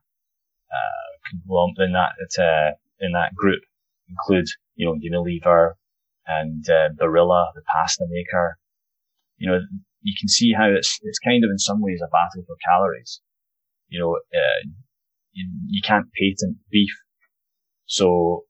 [0.72, 3.61] uh, in that, uh, in that group
[4.09, 5.72] include, you know, Unilever
[6.26, 8.59] and, uh, Barilla, the pasta maker.
[9.38, 9.61] You know,
[10.02, 13.20] you can see how it's, it's kind of in some ways a battle for calories.
[13.88, 14.68] You know, uh,
[15.32, 16.94] you, you can't patent beef.
[17.87, 18.44] So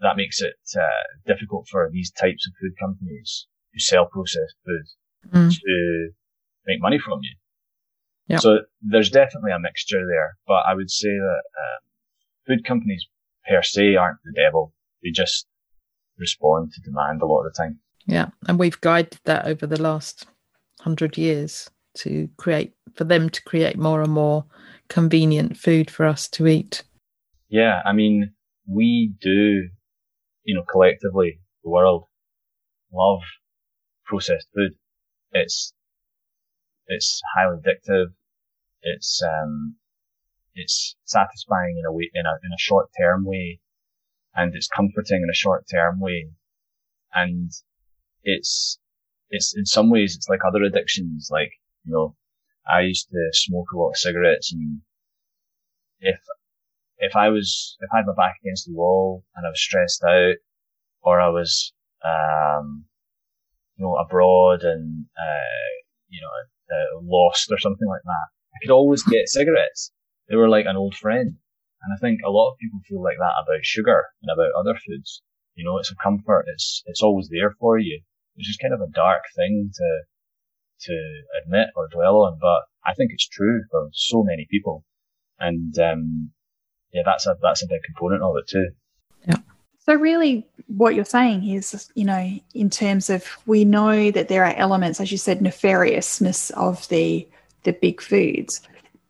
[0.00, 4.86] that makes it uh, difficult for these types of food companies who sell processed food
[5.32, 5.50] mm.
[5.50, 6.10] to
[6.66, 7.34] make money from you.
[8.36, 11.80] So there's definitely a mixture there, but I would say that um,
[12.46, 13.06] food companies
[13.48, 14.74] per se aren't the devil.
[15.02, 15.46] They just
[16.18, 17.80] respond to demand a lot of the time.
[18.06, 20.26] Yeah, and we've guided that over the last
[20.80, 24.44] hundred years to create for them to create more and more
[24.88, 26.82] convenient food for us to eat.
[27.48, 28.32] Yeah, I mean,
[28.66, 29.68] we do,
[30.44, 32.04] you know, collectively, the world
[32.92, 33.20] love
[34.04, 34.72] processed food.
[35.32, 35.72] It's
[36.88, 38.14] it's highly addictive.
[38.82, 39.76] It's um,
[40.54, 43.60] it's satisfying in a way, in a in a short term way,
[44.34, 46.30] and it's comforting in a short term way,
[47.14, 47.50] and
[48.24, 48.78] it's
[49.30, 51.28] it's in some ways it's like other addictions.
[51.30, 51.52] Like
[51.84, 52.16] you know,
[52.66, 54.80] I used to smoke a lot of cigarettes, and
[56.00, 56.18] if
[56.98, 60.02] if I was if I had my back against the wall and I was stressed
[60.04, 60.36] out,
[61.02, 61.72] or I was
[62.04, 62.84] um,
[63.76, 66.30] you know abroad and uh, you know
[66.70, 69.92] uh, lost or something like that, I could always get cigarettes.
[70.28, 71.36] They were like an old friend.
[71.82, 74.74] And I think a lot of people feel like that about sugar and about other
[74.74, 75.22] foods.
[75.54, 76.46] You know, it's a comfort.
[76.48, 78.00] It's, it's always there for you,
[78.34, 80.00] which is kind of a dark thing to,
[80.82, 84.84] to admit or dwell on, but I think it's true for so many people.
[85.38, 86.30] And, um,
[86.92, 88.70] yeah, that's a, that's a big component of it too.
[89.88, 94.44] So really what you're saying is, you know, in terms of we know that there
[94.44, 97.26] are elements, as you said, nefariousness of the
[97.62, 98.60] the big foods.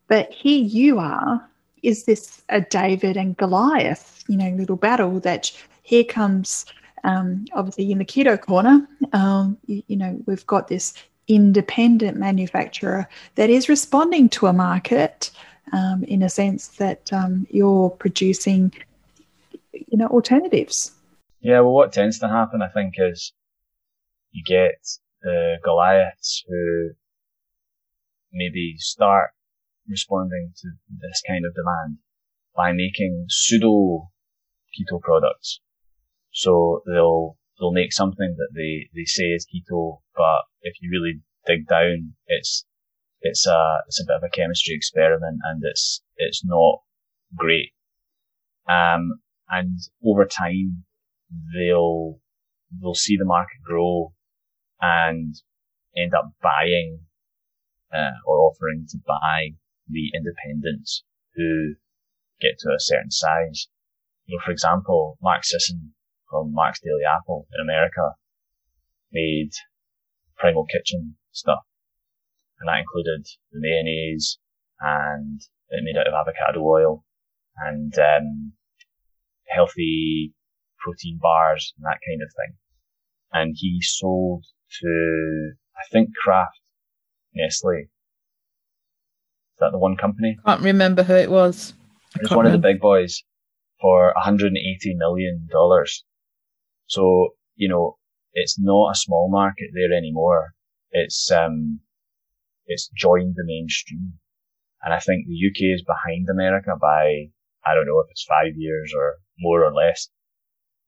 [0.07, 1.45] But here you are,
[1.83, 5.51] is this a David and Goliath, you know, little battle that
[5.83, 6.65] here comes
[7.03, 10.95] um, obviously in the keto corner, um, you, you, know, we've got this
[11.27, 15.33] independent manufacturer that is responding to a market
[15.73, 18.73] um, in a sense that um, you're producing,
[19.89, 20.93] you know, alternatives.
[21.41, 23.33] Yeah, well, what tends to happen, I think, is
[24.33, 24.79] you get
[25.23, 26.91] the Goliaths who
[28.33, 29.31] maybe start
[29.89, 31.99] responding to this kind of demand
[32.55, 34.11] by making pseudo
[34.75, 35.61] keto products.
[36.33, 41.21] So they'll, they'll make something that they, they say is keto, but if you really
[41.47, 42.67] dig down, it's,
[43.23, 46.81] it's a, it's a bit of a chemistry experiment and it's, it's not
[47.35, 47.73] great.
[48.69, 50.85] Um, and over time,
[51.55, 52.19] they'll,
[52.81, 54.13] they'll see the market grow
[54.81, 55.35] and
[55.97, 57.01] end up buying
[57.93, 59.51] uh, or offering to buy
[59.89, 61.75] the independents who
[62.41, 63.69] get to a certain size.
[64.27, 65.95] you know, for example, Mark Sisson
[66.29, 68.13] from Mark's Daily Apple in America
[69.11, 69.51] made
[70.37, 71.65] Primal Kitchen stuff.
[72.61, 74.39] And that included the mayonnaise
[74.81, 77.05] and it made out of avocado oil
[77.57, 78.53] and, um,
[79.49, 80.35] healthy
[80.79, 82.57] protein bars and that kind of thing.
[83.33, 84.45] And he sold
[84.81, 86.61] to, I think Kraft,
[87.35, 87.81] Nestle.
[87.81, 90.39] Is that the one company?
[90.47, 91.75] Can't remember who it was.
[92.17, 92.57] It was one remember.
[92.57, 93.23] of the big boys
[93.81, 96.05] for 180 million dollars.
[96.87, 97.99] So, you know,
[98.33, 100.55] it's not a small market there anymore.
[100.91, 101.81] It's, um,
[102.67, 104.15] it's joined the mainstream.
[104.83, 107.31] And I think the UK is behind America by,
[107.67, 110.09] I don't know if it's five years or more or less,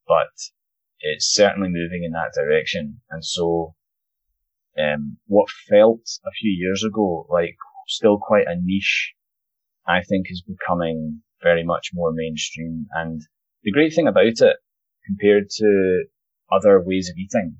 [0.07, 0.29] but
[1.01, 3.01] it's certainly moving in that direction.
[3.11, 3.75] And so,
[4.79, 7.57] um, what felt a few years ago like
[7.89, 9.15] still quite a niche,
[9.87, 12.87] I think is becoming very much more mainstream.
[12.93, 13.23] And
[13.63, 14.57] the great thing about it
[15.07, 16.05] compared to
[16.53, 17.57] other ways of eating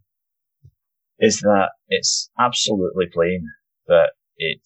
[1.19, 3.47] is that it's absolutely plain
[3.87, 4.61] that it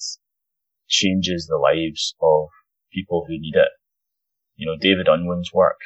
[0.88, 2.48] changes the lives of
[2.92, 3.68] people who need it.
[4.56, 5.80] You know, David Unwin's work,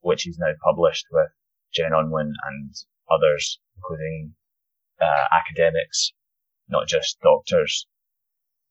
[0.00, 1.28] which he's now published with
[1.74, 2.74] Jen Unwin and
[3.10, 4.34] others, including
[5.00, 6.12] uh, academics,
[6.68, 7.86] not just doctors,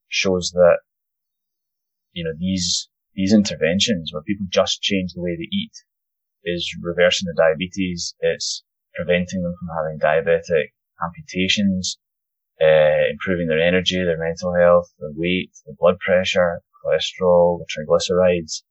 [0.10, 0.80] shows that,
[2.14, 5.74] you know, these, these interventions where people just change the way they eat
[6.44, 8.16] is reversing the diabetes.
[8.20, 8.64] It's
[8.96, 10.72] preventing them from having diabetic
[11.04, 11.98] amputations,
[12.62, 18.64] uh, improving their energy, their mental health, their weight, their blood pressure, cholesterol, the triglycerides.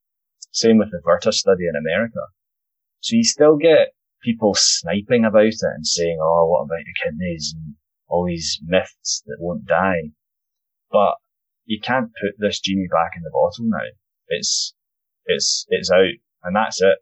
[0.51, 2.21] Same with the Virta study in America.
[3.01, 3.89] So you still get
[4.23, 7.75] people sniping about it and saying, oh, what about the kidneys and
[8.09, 10.11] all these myths that won't die.
[10.91, 11.15] But
[11.65, 13.87] you can't put this genie back in the bottle now.
[14.29, 14.75] It's,
[15.27, 16.99] it's, it's out and that's it.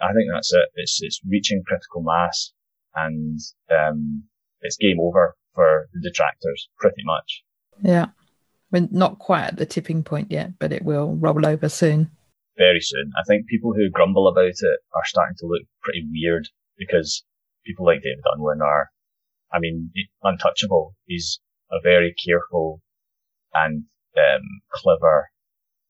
[0.00, 0.68] I think that's it.
[0.74, 2.52] It's, it's reaching critical mass
[2.94, 3.38] and,
[3.70, 4.24] um,
[4.60, 7.44] it's game over for the detractors pretty much.
[7.82, 8.06] Yeah.
[8.70, 12.10] We're not quite at the tipping point yet, but it will roll over soon.
[12.58, 13.12] Very soon.
[13.16, 17.24] I think people who grumble about it are starting to look pretty weird because
[17.64, 18.90] people like David Unwin are,
[19.52, 19.90] I mean,
[20.22, 20.96] untouchable.
[21.06, 21.40] He's
[21.70, 22.82] a very careful
[23.54, 23.84] and
[24.16, 24.42] um,
[24.72, 25.30] clever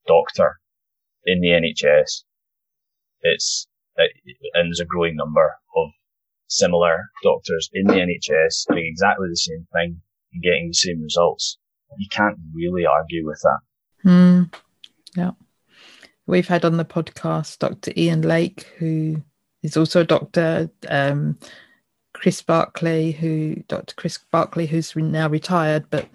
[0.07, 0.61] doctor
[1.25, 2.25] in the NHS.
[3.23, 3.67] It's
[4.55, 5.91] and there's a growing number of
[6.47, 10.01] similar doctors in the NHS doing exactly the same thing
[10.33, 11.59] and getting the same results.
[11.99, 14.09] You can't really argue with that.
[14.09, 14.55] Mm,
[15.17, 15.33] yeah.
[16.29, 17.91] We've had on the podcast Dr.
[17.97, 19.23] Ian Lake, who
[19.63, 21.39] is also a doctor, um,
[22.13, 23.95] Chris Barkley, who Dr.
[23.95, 26.07] Chris Barkley, who's now retired, but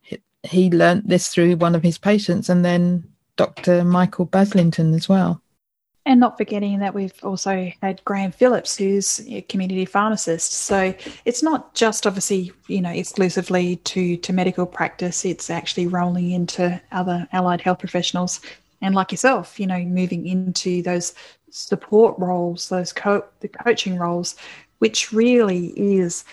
[0.00, 3.04] he, he learnt this through one of his patients, and then
[3.36, 3.84] Dr.
[3.84, 5.40] Michael Baslington as well.
[6.04, 10.52] And not forgetting that we've also had Graham Phillips, who's a community pharmacist.
[10.52, 10.92] So
[11.24, 16.82] it's not just obviously, you know, exclusively to, to medical practice, it's actually rolling into
[16.90, 18.40] other allied health professionals.
[18.82, 21.14] And like yourself, you know, moving into those
[21.50, 24.36] support roles, those co- the coaching roles,
[24.78, 26.24] which really is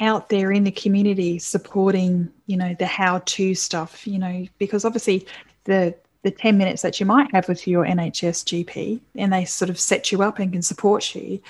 [0.00, 5.26] out there in the community supporting, you know, the how-to stuff, you know, because obviously
[5.64, 9.68] the the 10 minutes that you might have with your NHS GP and they sort
[9.68, 11.40] of set you up and can support you.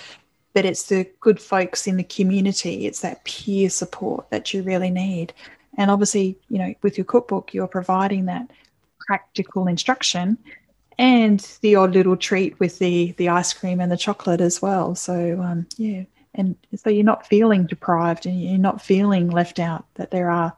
[0.54, 4.90] But it's the good folks in the community, it's that peer support that you really
[4.90, 5.32] need.
[5.76, 8.50] And obviously, you know, with your cookbook, you're providing that
[9.12, 10.38] practical instruction
[10.96, 14.94] and the odd little treat with the the ice cream and the chocolate as well.
[14.94, 19.84] So um, yeah, and so you're not feeling deprived and you're not feeling left out.
[19.96, 20.56] That there are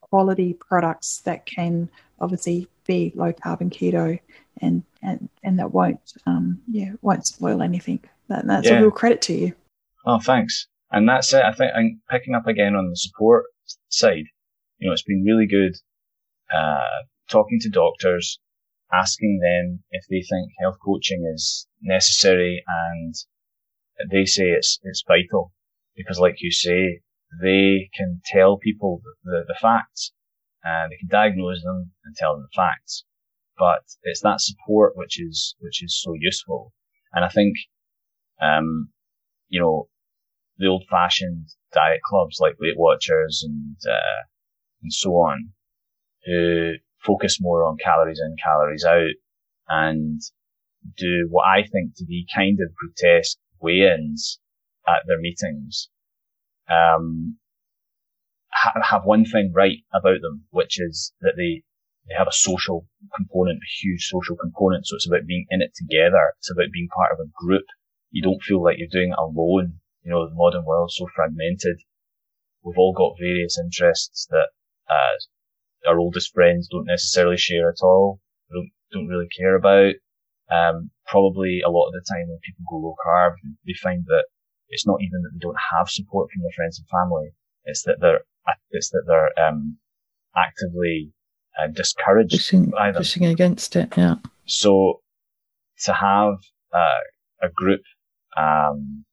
[0.00, 4.18] quality products that can obviously be low carbon keto
[4.60, 8.78] and and and that won't um yeah won't spoil anything that, that's yeah.
[8.78, 9.52] a real credit to you
[10.06, 13.46] oh thanks and that's it i think i'm picking up again on the support
[13.88, 14.26] side
[14.78, 15.74] you know it's been really good
[16.54, 18.38] uh talking to doctors
[18.92, 23.14] asking them if they think health coaching is necessary and
[24.10, 25.52] they say it's it's vital
[25.96, 27.00] because like you say
[27.42, 30.12] they can tell people the, the, facts
[30.62, 33.04] and they can diagnose them and tell them the facts.
[33.58, 36.72] But it's that support which is which is so useful.
[37.12, 37.56] And I think,
[38.40, 38.90] um,
[39.48, 39.88] you know,
[40.58, 44.22] the old-fashioned diet clubs like Weight Watchers and uh,
[44.82, 45.52] and so on,
[46.24, 46.74] who
[47.04, 49.14] focus more on calories in, calories out,
[49.68, 50.20] and
[50.96, 54.40] do what I think to be kind of grotesque weigh-ins
[54.86, 55.88] at their meetings.
[56.68, 57.38] Um,
[58.52, 61.62] ha- have one thing right about them, which is that they
[62.06, 62.86] they have a social
[63.16, 64.86] component, a huge social component.
[64.86, 66.34] So it's about being in it together.
[66.38, 67.64] It's about being part of a group.
[68.10, 69.80] You don't feel like you're doing it alone.
[70.02, 71.78] You know, the modern world's so fragmented.
[72.62, 74.48] We've all got various interests that,
[74.88, 75.16] uh,
[75.86, 78.20] our oldest friends don't necessarily share at all.
[78.50, 79.94] Don't, don't really care about.
[80.50, 83.32] Um, probably a lot of the time when people go low carb,
[83.66, 84.24] they find that
[84.68, 87.30] it's not even that they don't have support from their friends and family.
[87.64, 88.20] It's that they're,
[88.70, 89.78] it's that they're, um,
[90.36, 91.12] actively
[91.58, 92.72] uh, discouraged pushing.
[92.94, 94.16] Pushing against it, yeah.
[94.46, 95.00] So
[95.84, 96.34] to have
[96.72, 97.00] uh,
[97.42, 97.82] a group
[98.36, 99.04] um,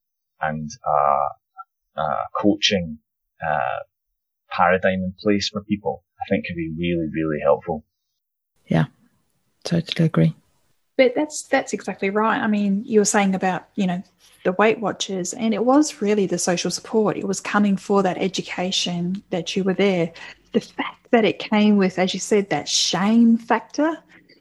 [0.42, 3.00] and uh, a coaching
[3.46, 3.80] uh,
[4.50, 7.84] paradigm in place for people, I think could be really, really helpful.
[8.68, 8.86] Yeah,
[9.64, 10.36] totally agree.
[10.98, 12.40] But that's that's exactly right.
[12.40, 14.04] I mean, you were saying about you know
[14.44, 17.18] the Weight Watchers, and it was really the social support.
[17.18, 20.12] It was coming for that education that you were there.
[20.52, 23.98] The fact that it came with, as you said, that shame factor,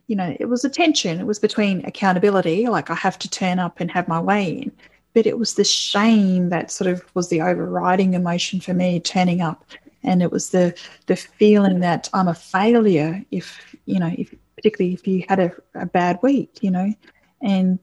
[0.06, 1.20] you know, it was a tension.
[1.20, 4.72] It was between accountability, like I have to turn up and have my way in,
[5.14, 9.40] but it was the shame that sort of was the overriding emotion for me turning
[9.40, 9.64] up.
[10.02, 10.74] And it was the
[11.06, 15.52] the feeling that I'm a failure if, you know, if particularly if you had a,
[15.74, 16.92] a bad week, you know.
[17.42, 17.82] And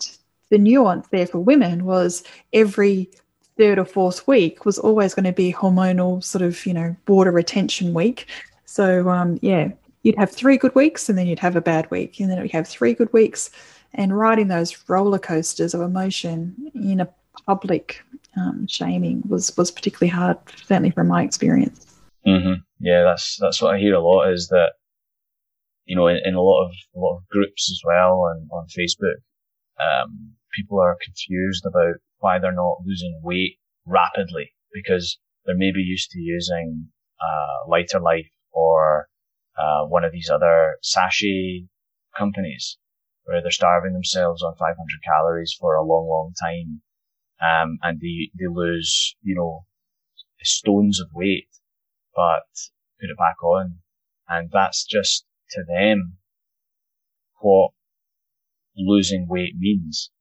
[0.50, 3.10] the nuance there for women was every
[3.58, 7.32] third or fourth week was always going to be hormonal sort of you know water
[7.32, 8.28] retention week.
[8.66, 9.70] So um, yeah
[10.08, 12.20] you'd have three good weeks and then you'd have a bad week.
[12.20, 13.50] And then you'd have three good weeks.
[13.94, 17.10] And riding those roller coasters of emotion in a
[17.46, 18.02] public
[18.38, 21.87] um, shaming was was particularly hard certainly from my experience
[22.28, 22.54] mm-hmm.
[22.80, 24.74] yeah that's that's what i hear a lot is that
[25.86, 28.66] you know in, in a lot of a lot of groups as well and on
[28.68, 29.22] facebook
[29.80, 36.12] um, people are confused about why they're not losing weight rapidly because they're maybe used
[36.12, 36.88] to using
[37.22, 39.08] uh, Lighter Life or
[39.58, 41.66] uh, one of these other sachet
[42.18, 42.78] companies
[43.24, 46.82] where they're starving themselves on 500 calories for a long, long time.
[47.40, 49.66] Um, and they, they lose, you know,
[50.42, 51.47] stones of weight,
[52.18, 52.50] but
[53.00, 53.78] put it back on.
[54.28, 56.18] And that's just to them
[57.40, 57.72] what
[58.76, 60.12] losing weight means.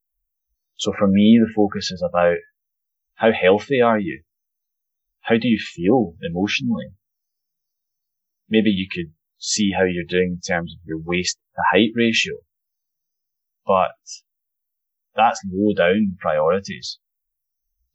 [0.77, 2.37] So for me, the focus is about
[3.15, 4.21] how healthy are you?
[5.21, 6.93] How do you feel emotionally?
[8.47, 12.35] Maybe you could see how you're doing in terms of your waist to height ratio,
[13.65, 13.91] but
[15.15, 16.99] that's low down priorities.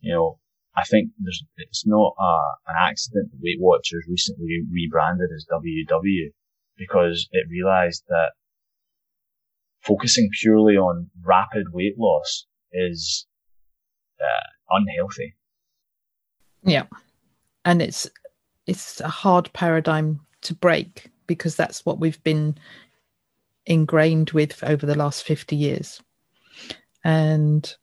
[0.01, 0.39] You know,
[0.75, 2.15] I think there's, it's not
[2.67, 6.31] an accident that Weight Watchers recently rebranded as WW
[6.77, 8.33] because it realized that
[9.83, 13.27] focusing purely on rapid weight loss is
[14.21, 15.35] uh, unhealthy.
[16.65, 16.87] Yeah,
[17.65, 18.09] and it's
[18.67, 22.57] it's a hard paradigm to break because that's what we've been
[23.67, 26.01] ingrained with over the last 50 years.
[27.05, 27.75] And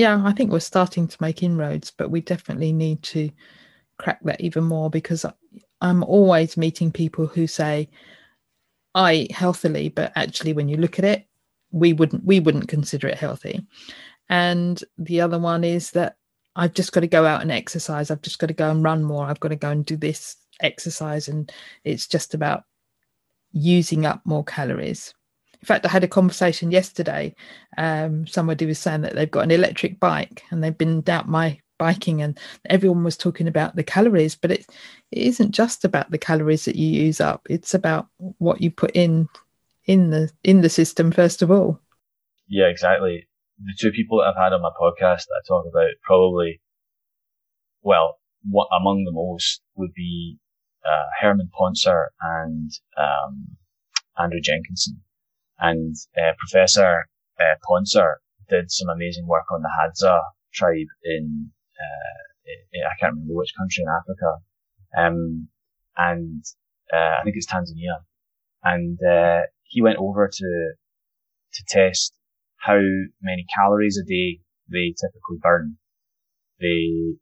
[0.00, 3.30] yeah, I think we're starting to make inroads, but we definitely need to
[3.98, 5.26] crack that even more because
[5.80, 7.88] I'm always meeting people who say,
[8.94, 11.26] I eat healthily, but actually when you look at it,
[11.72, 13.64] we wouldn't we wouldn't consider it healthy
[14.30, 16.16] and the other one is that
[16.56, 18.10] I've just got to go out and exercise.
[18.10, 19.26] I've just got to go and run more.
[19.26, 21.28] I've got to go and do this exercise.
[21.28, 21.52] And
[21.84, 22.64] it's just about
[23.52, 25.14] using up more calories.
[25.62, 27.34] In fact, I had a conversation yesterday.
[27.76, 31.60] Um, somebody was saying that they've got an electric bike and they've been out my
[31.78, 34.66] biking, and everyone was talking about the calories, but it,
[35.10, 37.46] it isn't just about the calories that you use up.
[37.48, 39.28] It's about what you put in
[39.86, 41.80] in the in the system first of all.
[42.48, 43.26] Yeah, exactly
[43.64, 46.60] the two people that I've had on my podcast that I talk about probably,
[47.82, 50.38] well, what among the most would be
[50.84, 53.56] uh, Herman Pontzer and um,
[54.18, 55.02] Andrew Jenkinson.
[55.60, 57.06] And uh, Professor
[57.38, 58.16] uh, Pontzer
[58.48, 60.20] did some amazing work on the Hadza
[60.52, 64.38] tribe in, uh, I can't remember which country in Africa.
[64.96, 65.48] Um,
[65.96, 66.42] and
[66.92, 68.02] uh, I think it's Tanzania.
[68.62, 70.72] And uh, he went over to
[71.52, 72.14] to test
[72.56, 72.78] how
[73.20, 75.76] many calories a day they typically burn.
[76.60, 77.16] They,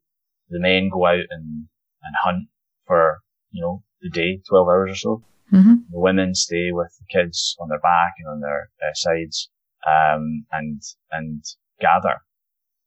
[0.49, 1.67] the men go out and,
[2.03, 2.47] and hunt
[2.85, 3.19] for,
[3.51, 5.23] you know, the day, 12 hours or so.
[5.51, 5.75] Mm-hmm.
[5.91, 9.49] The women stay with the kids on their back and on their uh, sides,
[9.87, 10.81] um, and,
[11.11, 11.43] and
[11.79, 12.17] gather.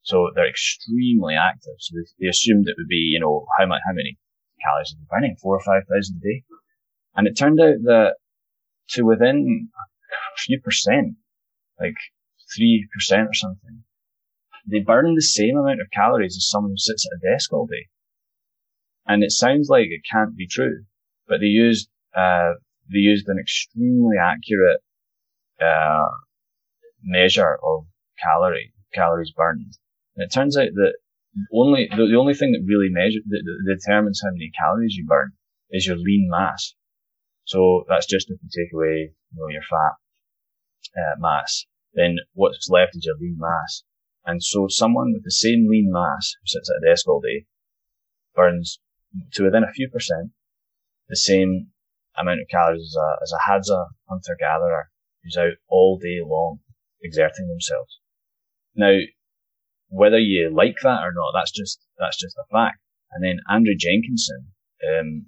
[0.02, 1.74] So they're extremely active.
[1.78, 4.18] So they, they assumed it would be, you know, how much, how many
[4.64, 5.36] calories are they burning?
[5.40, 6.44] Four or five thousand a day.
[7.14, 8.14] And it turned out that
[8.90, 11.16] to within a few percent,
[11.80, 11.96] like
[12.58, 12.82] 3%
[13.26, 13.84] or something.
[14.66, 17.66] They burn the same amount of calories as someone who sits at a desk all
[17.66, 17.88] day.
[19.06, 20.84] And it sounds like it can't be true,
[21.26, 22.52] but they used, uh,
[22.90, 24.80] they used an extremely accurate
[25.60, 26.08] uh,
[27.02, 27.86] measure of
[28.22, 29.72] calorie calories burned.
[30.16, 30.94] And it turns out that
[31.52, 35.06] only the, the only thing that really measures that, that determines how many calories you
[35.06, 35.32] burn
[35.70, 36.74] is your lean mass.
[37.44, 39.94] So that's just if you take away you know your fat
[40.96, 43.82] uh, mass, then what's left is your lean mass.
[44.24, 47.46] And so someone with the same lean mass who sits at a desk all day
[48.34, 48.78] burns
[49.32, 50.30] to within a few percent
[51.08, 51.71] the same
[52.18, 54.90] amount of calories as a, as a Hadza hunter gatherer
[55.22, 56.58] who's out all day long
[57.02, 57.98] exerting themselves.
[58.74, 58.96] Now,
[59.88, 62.78] whether you like that or not, that's just, that's just a fact.
[63.12, 64.52] And then Andrew Jenkinson,
[64.88, 65.26] um,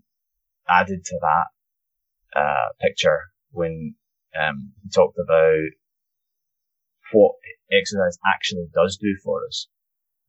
[0.69, 3.21] added to that, uh, picture
[3.51, 3.95] when,
[4.41, 5.69] um, he talked about
[7.13, 7.33] what
[7.71, 9.69] exercise actually does do for us.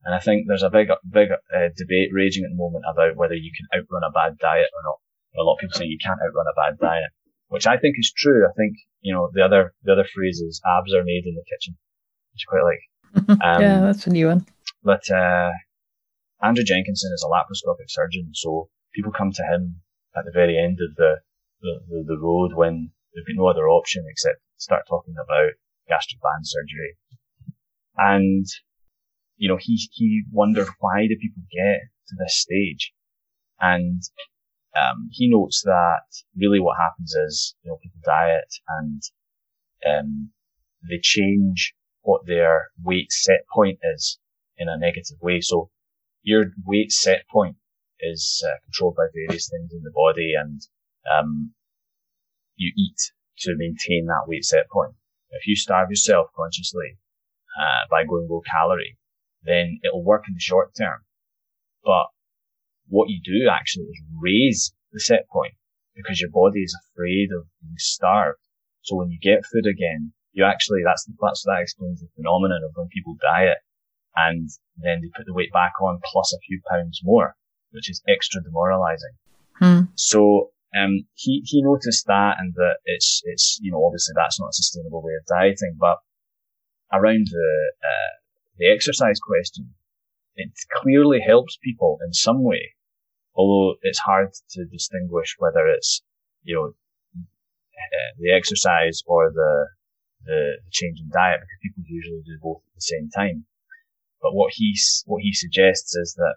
[0.04, 3.34] And I think there's a big, big uh, debate raging at the moment about whether
[3.34, 5.00] you can outrun a bad diet or not.
[5.38, 7.10] A lot of people saying you can't outrun a bad diet,
[7.48, 8.46] which I think is true.
[8.46, 11.44] I think, you know, the other, the other phrase is abs are made in the
[11.44, 11.76] kitchen,
[12.32, 12.84] which I quite like.
[13.28, 14.46] Um, yeah, that's a new one.
[14.82, 15.50] But, uh,
[16.42, 19.80] Andrew Jenkinson is a laparoscopic surgeon, so people come to him
[20.16, 21.16] at the very end of the,
[21.62, 25.52] the, the, the road when there's been no other option except start talking about
[25.88, 26.96] gastric band surgery.
[27.96, 28.46] And,
[29.36, 32.92] you know, he, he wondered why do people get to this stage?
[33.60, 34.02] And,
[34.78, 36.02] um, he notes that
[36.36, 39.02] really what happens is, you know, people diet and,
[39.86, 40.30] um,
[40.88, 44.18] they change what their weight set point is
[44.58, 45.40] in a negative way.
[45.40, 45.70] So
[46.22, 47.56] your weight set point
[48.00, 50.60] is uh, controlled by various things in the body and,
[51.10, 51.52] um,
[52.56, 54.94] you eat to maintain that weight set point.
[55.30, 56.98] If you starve yourself consciously
[57.58, 58.96] uh, by going low calorie,
[59.42, 61.04] then it'll work in the short term.
[61.84, 62.06] But
[62.88, 65.54] what you do actually is raise the set point
[65.94, 68.38] because your body is afraid of being starved.
[68.82, 72.72] So when you get food again, you actually, that's, that's, that explains the phenomenon of
[72.74, 73.58] when people diet
[74.14, 77.34] and then they put the weight back on plus a few pounds more,
[77.70, 79.12] which is extra demoralizing.
[79.58, 79.80] Hmm.
[79.94, 84.50] So um, he, he noticed that and that it's, it's, you know, obviously that's not
[84.50, 85.98] a sustainable way of dieting, but
[86.92, 88.12] around the, uh,
[88.58, 89.74] the exercise question,
[90.36, 90.50] it
[90.82, 92.74] clearly helps people in some way,
[93.36, 96.02] although it's hard to distinguish whether it's,
[96.42, 96.72] you know,
[97.16, 99.66] uh, the exercise or the,
[100.24, 103.44] the, the change in diet because people usually do both at the same time.
[104.22, 104.74] But what he,
[105.04, 106.36] what he suggests is that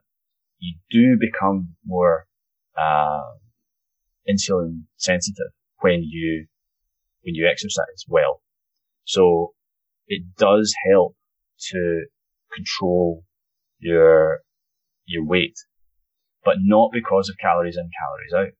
[0.59, 2.27] you do become more,
[2.77, 3.31] uh,
[4.29, 6.47] insulin sensitive when you,
[7.23, 8.41] when you exercise well.
[9.05, 9.53] So
[10.07, 11.15] it does help
[11.71, 12.05] to
[12.53, 13.23] control
[13.79, 14.41] your,
[15.05, 15.55] your weight,
[16.43, 18.53] but not because of calories in, calories out.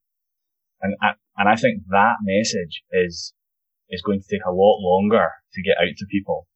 [0.82, 3.34] And, I, and I think that message is,
[3.90, 6.48] is going to take a lot longer to get out to people,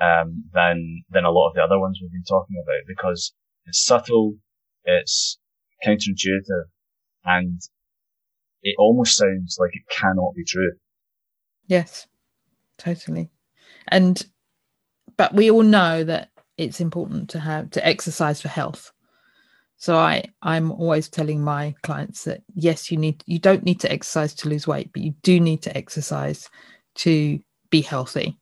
[0.00, 3.32] um, than, than a lot of the other ones we've been talking about because
[3.66, 4.36] it's subtle,
[4.84, 5.38] it's
[5.84, 6.64] counterintuitive,
[7.24, 7.60] and
[8.62, 10.72] it almost sounds like it cannot be true.
[11.66, 12.06] Yes,
[12.78, 13.30] totally.
[13.88, 14.24] And,
[15.16, 18.92] but we all know that it's important to have to exercise for health.
[19.78, 23.92] So I, I'm always telling my clients that yes, you need, you don't need to
[23.92, 26.48] exercise to lose weight, but you do need to exercise
[26.96, 27.38] to
[27.70, 28.38] be healthy.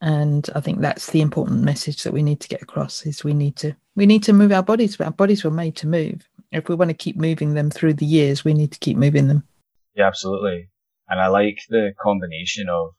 [0.00, 3.34] And I think that's the important message that we need to get across is we
[3.34, 5.00] need to, we need to move our bodies.
[5.00, 8.06] Our bodies were made to move if we want to keep moving them through the
[8.06, 9.42] years, we need to keep moving them.
[9.94, 10.68] Yeah, absolutely.
[11.08, 12.90] And I like the combination of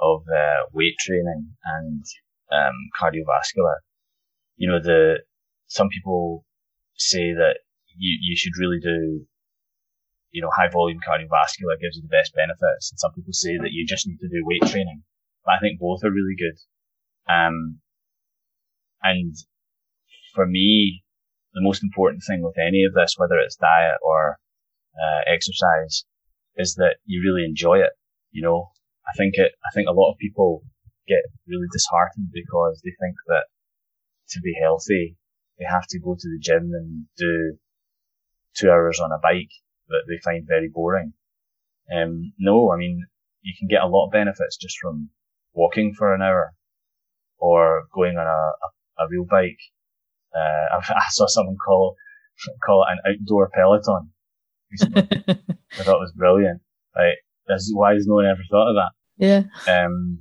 [0.00, 2.04] of uh, weight training and
[2.50, 3.76] um, cardiovascular.
[4.56, 5.18] You know, the
[5.72, 6.44] some people
[6.96, 7.56] say that
[7.96, 9.24] you you should really do
[10.30, 13.72] you know high volume cardiovascular gives you the best benefits, and some people say that
[13.72, 15.02] you just need to do weight training.
[15.44, 16.58] But I think both are really good.
[17.26, 17.80] Um,
[19.02, 19.34] and
[20.34, 21.02] for me,
[21.54, 24.38] the most important thing with any of this, whether it's diet or
[24.96, 26.04] uh, exercise,
[26.56, 27.92] is that you really enjoy it.
[28.30, 28.68] You know,
[29.08, 29.52] I think it.
[29.64, 30.62] I think a lot of people
[31.08, 33.44] get really disheartened because they think that
[34.30, 35.16] to be healthy,
[35.58, 37.58] they have to go to the gym and do
[38.54, 39.50] two hours on a bike
[39.88, 41.12] that they find very boring.
[41.94, 43.06] Um, no, I mean,
[43.42, 45.10] you can get a lot of benefits just from
[45.52, 46.54] walking for an hour
[47.38, 49.58] or going on a, a, a real bike
[50.34, 51.96] uh, I, saw someone call
[52.64, 54.10] call it an outdoor peloton.
[54.82, 56.60] I thought it was brilliant.
[56.96, 58.92] Like, this, why has no one ever thought of that?
[59.18, 59.42] Yeah.
[59.72, 60.18] Um,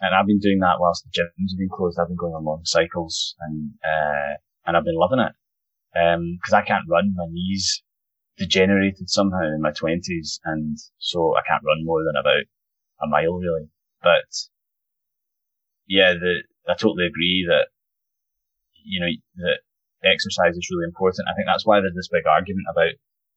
[0.00, 1.98] and I've been doing that whilst the gyms have been closed.
[2.00, 4.36] I've been going on long cycles and, uh,
[4.70, 5.34] and I've been loving it.
[5.98, 7.12] Um, cause I can't run.
[7.16, 7.82] My knees
[8.38, 10.38] degenerated somehow in my twenties.
[10.44, 12.46] And so I can't run more than about
[13.02, 13.66] a mile really.
[14.00, 14.30] But
[15.88, 17.66] yeah, the, I totally agree that,
[18.84, 19.10] you know,
[19.42, 19.58] that
[20.06, 21.26] exercise is really important.
[21.26, 22.94] I think that's why there's this big argument about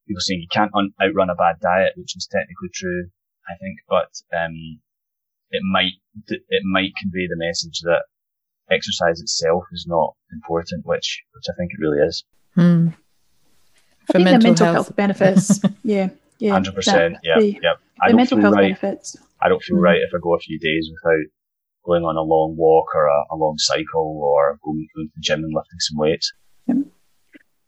[0.07, 3.09] people saying you can't un- outrun a bad diet, which is technically true,
[3.49, 4.79] I think, but, um,
[5.49, 5.97] it might,
[6.29, 8.05] it might convey the message that
[8.73, 12.23] exercise itself is not important, which, which I think it really is.
[12.55, 12.89] Hmm.
[14.09, 15.61] I think mental the mental health, health benefits.
[15.83, 16.09] yeah.
[16.39, 16.59] Yeah.
[16.59, 17.17] 100%.
[17.23, 17.39] yeah.
[17.39, 17.73] The, yeah.
[18.01, 18.61] I the mental health right.
[18.63, 19.15] benefits.
[19.41, 19.81] I don't feel mm.
[19.83, 21.25] right if I go a few days without
[21.85, 25.21] going on a long walk or a, a long cycle or going, going to the
[25.21, 26.31] gym and lifting some weights.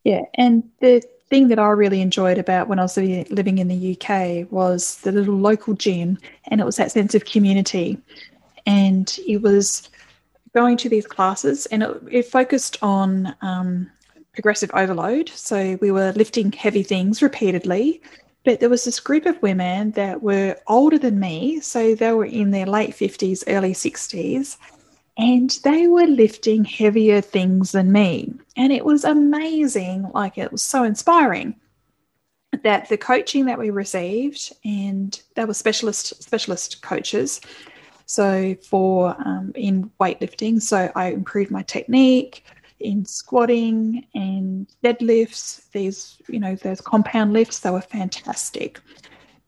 [0.04, 0.22] Yeah.
[0.36, 4.52] And the thing that I really enjoyed about when I was living in the UK
[4.52, 7.98] was the little local gym, and it was that sense of community.
[8.68, 9.90] And it was
[10.56, 13.92] going to these classes, and it, it focused on um,
[14.34, 15.30] progressive overload.
[15.30, 18.02] So we were lifting heavy things repeatedly.
[18.44, 21.60] But there was this group of women that were older than me.
[21.62, 24.58] So they were in their late 50s, early 60s
[25.18, 28.34] and they were lifting heavier things than me.
[28.58, 30.10] And it was amazing.
[30.14, 31.56] Like it was so inspiring
[32.64, 37.42] that the coaching that we received, and they were specialist specialist coaches.
[38.06, 42.46] So for um, in weightlifting, so I improved my technique
[42.80, 45.70] in squatting and deadlifts.
[45.72, 48.80] These, you know, those compound lifts, they were fantastic.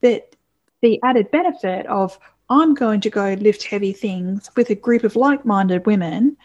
[0.01, 0.35] That
[0.81, 2.17] the added benefit of
[2.49, 6.37] I'm going to go lift heavy things with a group of like minded women,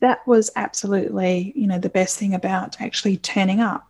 [0.00, 3.88] that was absolutely, you know, the best thing about actually turning up.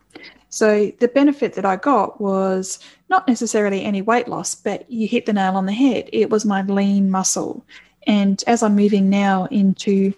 [0.53, 2.77] So the benefit that I got was
[3.09, 6.07] not necessarily any weight loss, but you hit the nail on the head.
[6.13, 7.65] It was my lean muscle.
[8.05, 10.13] And as I'm moving now into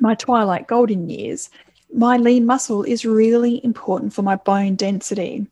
[0.00, 1.50] my twilight golden years,
[1.92, 5.46] my lean muscle is really important for my bone density.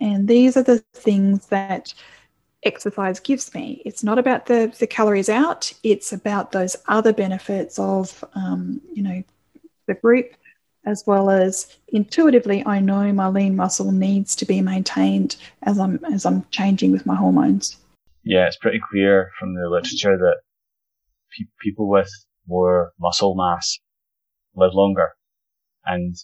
[0.00, 1.92] And these are the things that
[2.62, 3.82] exercise gives me.
[3.84, 9.02] It's not about the, the calories out, it's about those other benefits of, um, you
[9.02, 9.22] know,
[9.86, 10.32] the group,
[10.86, 16.02] as well as intuitively, I know my lean muscle needs to be maintained as I'm,
[16.06, 17.76] as I'm changing with my hormones.
[18.22, 20.36] Yeah, it's pretty clear from the literature that
[21.36, 22.10] pe- people with
[22.46, 23.78] more muscle mass
[24.54, 25.14] live longer.
[25.84, 26.16] And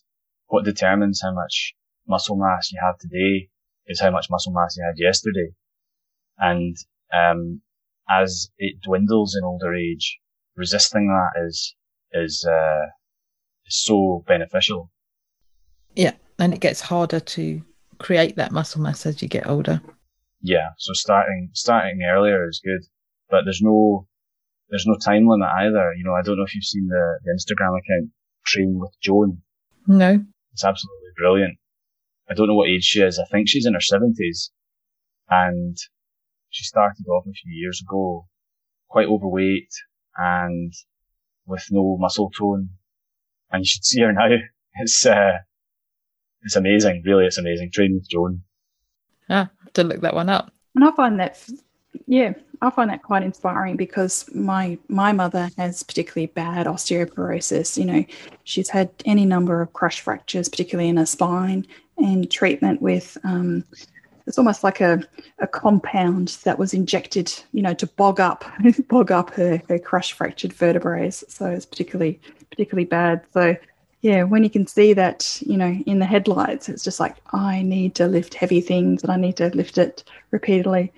[0.46, 1.74] what determines how much
[2.06, 3.48] muscle mass you have today
[3.86, 5.50] is how much muscle mass you had yesterday.
[6.38, 6.76] And
[7.12, 7.60] um,
[8.08, 10.18] as it dwindles in older age,
[10.56, 11.74] resisting that is
[12.12, 12.86] is uh,
[13.66, 14.90] is so beneficial.
[15.94, 17.62] Yeah, and it gets harder to
[17.98, 19.80] create that muscle mass as you get older.
[20.40, 22.82] Yeah, so starting starting earlier is good,
[23.30, 24.06] but there's no
[24.70, 25.92] there's no time limit either.
[25.94, 28.10] You know, I don't know if you've seen the, the Instagram account
[28.44, 29.42] Train with Joan.
[29.86, 31.58] No, it's absolutely brilliant.
[32.28, 33.18] I don't know what age she is.
[33.18, 34.50] I think she's in her seventies,
[35.28, 35.76] and
[36.50, 38.26] she started off a few years ago,
[38.88, 39.70] quite overweight
[40.16, 40.72] and
[41.46, 42.70] with no muscle tone.
[43.52, 44.28] And you should see her now.
[44.76, 45.32] It's, uh,
[46.44, 47.02] it's amazing.
[47.04, 47.72] Really, it's amazing.
[47.72, 48.42] Train with Joan.
[49.28, 50.50] Ah, have to look that one up.
[50.74, 51.38] And I find that,
[52.06, 52.32] yeah,
[52.62, 57.76] I find that quite inspiring because my my mother has particularly bad osteoporosis.
[57.76, 58.04] You know,
[58.44, 61.66] she's had any number of crush fractures, particularly in her spine,
[61.98, 63.64] and treatment with um,
[64.26, 65.02] it's almost like a,
[65.40, 68.44] a compound that was injected, you know, to bog up
[68.88, 71.10] bog up her, her crushed fractured vertebrae.
[71.10, 72.20] So it's particularly
[72.52, 73.22] particularly bad.
[73.32, 73.56] So
[74.02, 77.62] yeah, when you can see that, you know, in the headlights, it's just like I
[77.62, 80.92] need to lift heavy things and I need to lift it repeatedly.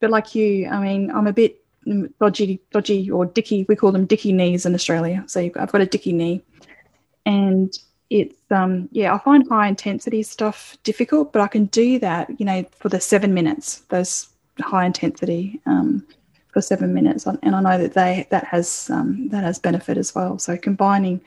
[0.00, 1.62] But like you, I mean, I'm a bit
[2.18, 3.66] dodgy, dodgy or dicky.
[3.68, 5.24] We call them dicky knees in Australia.
[5.26, 6.42] So I've got a dicky knee,
[7.26, 7.78] and
[8.10, 12.44] it's um yeah i find high intensity stuff difficult but i can do that you
[12.44, 16.04] know for the seven minutes those high intensity um
[16.52, 20.14] for seven minutes and i know that they that has um, that has benefit as
[20.14, 21.20] well so combining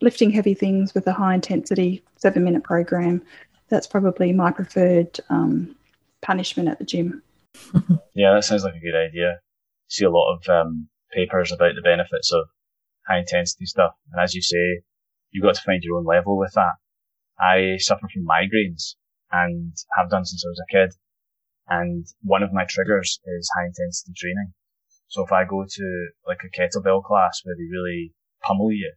[0.00, 3.22] lifting heavy things with a high intensity seven minute program
[3.68, 5.74] that's probably my preferred um,
[6.22, 7.22] punishment at the gym
[8.14, 9.38] yeah that sounds like a good idea
[9.88, 12.44] see a lot of um, papers about the benefits of
[13.06, 14.82] high intensity stuff and as you say
[15.34, 16.76] you've got to find your own level with that.
[17.38, 18.94] I suffer from migraines
[19.30, 20.94] and have done since I was a kid.
[21.68, 24.54] And one of my triggers is high intensity training.
[25.08, 28.92] So if I go to like a kettlebell class where they really pummel you,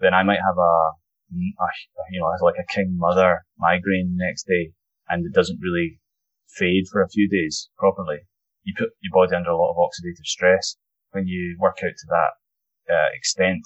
[0.00, 1.66] then I might have a, a
[2.10, 4.72] you know, like a king mother migraine next day
[5.08, 6.00] and it doesn't really
[6.48, 8.18] fade for a few days properly.
[8.62, 10.76] You put your body under a lot of oxidative stress
[11.10, 13.62] when you work out to that uh, extent.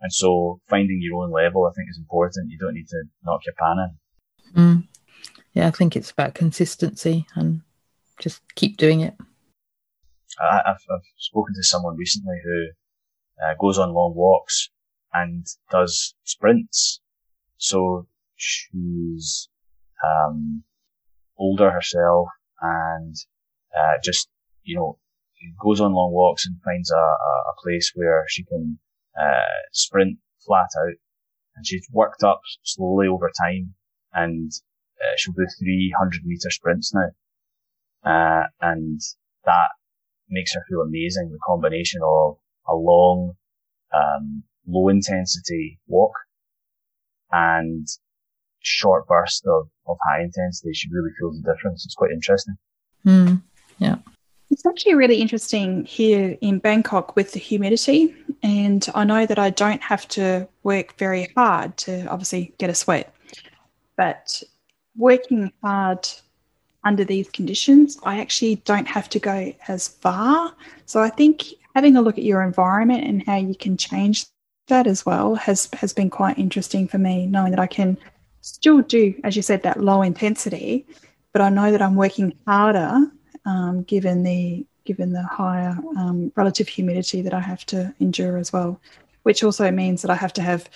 [0.00, 2.50] And so finding your own level, I think, is important.
[2.50, 3.88] You don't need to knock your pan
[4.54, 4.60] in.
[4.60, 4.88] Mm.
[5.52, 7.62] Yeah, I think it's about consistency and
[8.20, 9.14] just keep doing it.
[10.40, 12.68] I, have I've spoken to someone recently who
[13.42, 14.70] uh, goes on long walks
[15.12, 17.00] and does sprints.
[17.56, 19.48] So she's
[20.04, 20.62] um,
[21.38, 22.28] older herself
[22.60, 23.14] and
[23.76, 24.28] uh, just
[24.62, 24.98] you know
[25.62, 28.78] goes on long walks and finds a, a, place where she can
[29.20, 30.94] uh, sprint flat out.
[31.56, 33.74] And she's worked up slowly over time
[34.12, 34.50] and
[35.00, 37.10] uh, she'll do 300 meter sprints now.
[38.04, 39.00] Uh, and
[39.44, 39.70] that
[40.28, 41.30] makes her feel amazing.
[41.30, 42.36] The combination of
[42.68, 43.34] a long,
[43.94, 46.12] um, low intensity walk
[47.30, 47.86] and
[48.60, 50.72] short burst of, of high intensity.
[50.74, 51.84] She really feels the difference.
[51.84, 52.56] It's quite interesting.
[53.06, 53.42] Mm,
[53.78, 53.96] yeah.
[54.50, 58.14] It's actually really interesting here in Bangkok with the humidity.
[58.42, 62.74] And I know that I don't have to work very hard to obviously get a
[62.74, 63.14] sweat.
[63.96, 64.42] But
[64.96, 66.08] working hard
[66.88, 70.54] under these conditions, I actually don't have to go as far.
[70.86, 74.26] So I think having a look at your environment and how you can change
[74.68, 77.98] that as well has has been quite interesting for me, knowing that I can
[78.40, 80.86] still do, as you said, that low intensity,
[81.32, 82.92] but I know that I'm working harder
[83.44, 88.52] um, given the given the higher um, relative humidity that I have to endure as
[88.54, 88.80] well,
[89.24, 90.70] which also means that I have to have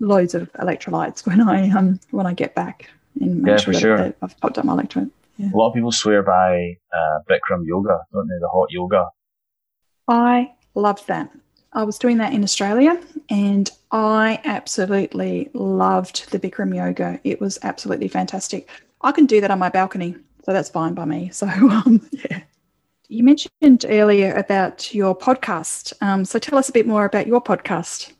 [0.00, 3.80] loads of electrolytes when I um when I get back and make yeah, sure, that,
[3.80, 3.96] sure.
[3.96, 5.10] that I've topped up my electrolyte.
[5.40, 5.48] Yeah.
[5.54, 8.38] A lot of people swear by uh, Bikram yoga, don't they?
[8.40, 9.06] The hot yoga.
[10.06, 11.30] I love that.
[11.72, 17.18] I was doing that in Australia and I absolutely loved the Bikram yoga.
[17.24, 18.68] It was absolutely fantastic.
[19.00, 20.14] I can do that on my balcony,
[20.44, 21.30] so that's fine by me.
[21.30, 22.42] So, um, yeah.
[23.08, 25.94] You mentioned earlier about your podcast.
[26.02, 28.12] Um, so, tell us a bit more about your podcast.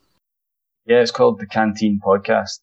[0.87, 2.61] Yeah, it's called the Canteen Podcast,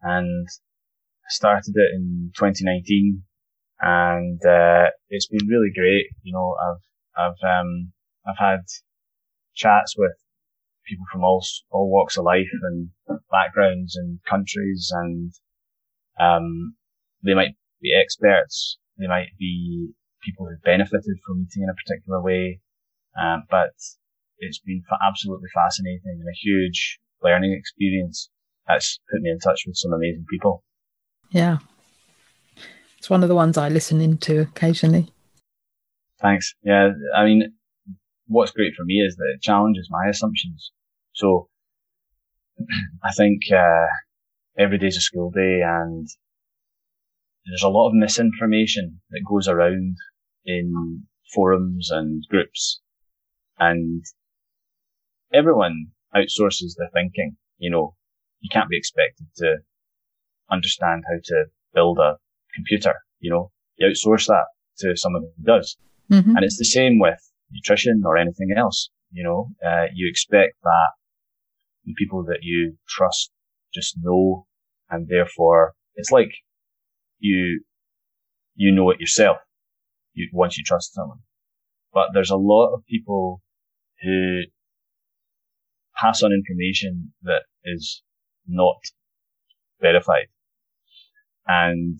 [0.00, 3.22] and I started it in 2019,
[3.80, 6.06] and uh, it's been really great.
[6.22, 7.92] You know, I've I've um,
[8.26, 8.60] I've had
[9.54, 10.12] chats with
[10.86, 12.90] people from all all walks of life and
[13.30, 15.32] backgrounds and countries, and
[16.18, 16.76] um,
[17.22, 19.90] they might be experts, they might be
[20.22, 22.60] people who benefited from eating in a particular way,
[23.20, 23.72] um, but
[24.38, 28.30] it's been absolutely fascinating and a huge learning experience.
[28.66, 30.64] That's put me in touch with some amazing people.
[31.30, 31.58] Yeah,
[33.06, 35.06] it's one of the ones I listen into occasionally.
[36.20, 36.56] Thanks.
[36.64, 37.52] Yeah, I mean,
[38.26, 40.72] what's great for me is that it challenges my assumptions.
[41.12, 41.48] So
[43.04, 43.86] I think uh,
[44.58, 46.08] every day's a school day and
[47.44, 49.98] there's a lot of misinformation that goes around
[50.44, 52.80] in forums and groups
[53.60, 54.04] and
[55.32, 57.36] everyone outsources their thinking.
[57.58, 57.94] You know,
[58.40, 59.58] you can't be expected to
[60.50, 62.16] understand how to build a
[62.56, 62.94] computer.
[63.20, 64.46] You know, you outsource that
[64.78, 65.76] to someone who does.
[66.10, 66.36] Mm-hmm.
[66.36, 67.18] And it's the same with
[67.50, 68.90] nutrition or anything else.
[69.12, 70.90] You know, uh, you expect that
[71.84, 73.30] the people that you trust
[73.72, 74.46] just know,
[74.90, 76.30] and therefore it's like
[77.18, 77.62] you
[78.54, 79.38] you know it yourself.
[80.14, 81.20] You once you trust someone,
[81.92, 83.42] but there's a lot of people
[84.02, 84.42] who
[85.94, 88.02] pass on information that is
[88.46, 88.76] not
[89.80, 90.26] verified,
[91.46, 91.98] and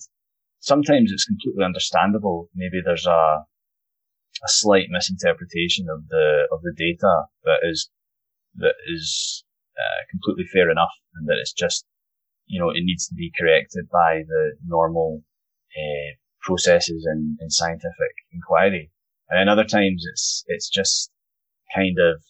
[0.67, 2.51] sometimes it's completely understandable.
[2.55, 3.47] Maybe there's a
[4.45, 7.91] a slight misinterpretation of the of the data that is
[8.57, 9.45] that is
[9.79, 11.87] uh, completely fair enough, and that it's just
[12.47, 15.23] you know it needs to be corrected by the normal
[15.77, 16.11] uh,
[16.43, 18.91] processes in, in scientific inquiry.
[19.29, 21.11] And then other times it's it's just
[21.75, 22.23] kind of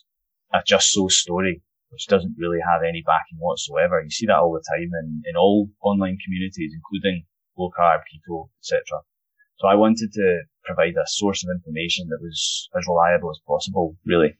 [0.55, 4.01] a just so story, which doesn't really have any backing whatsoever.
[4.03, 7.25] You see that all the time in, in all online communities, including
[7.57, 8.83] low carb, keto, etc.
[9.59, 13.97] So I wanted to provide a source of information that was as reliable as possible,
[14.05, 14.37] really.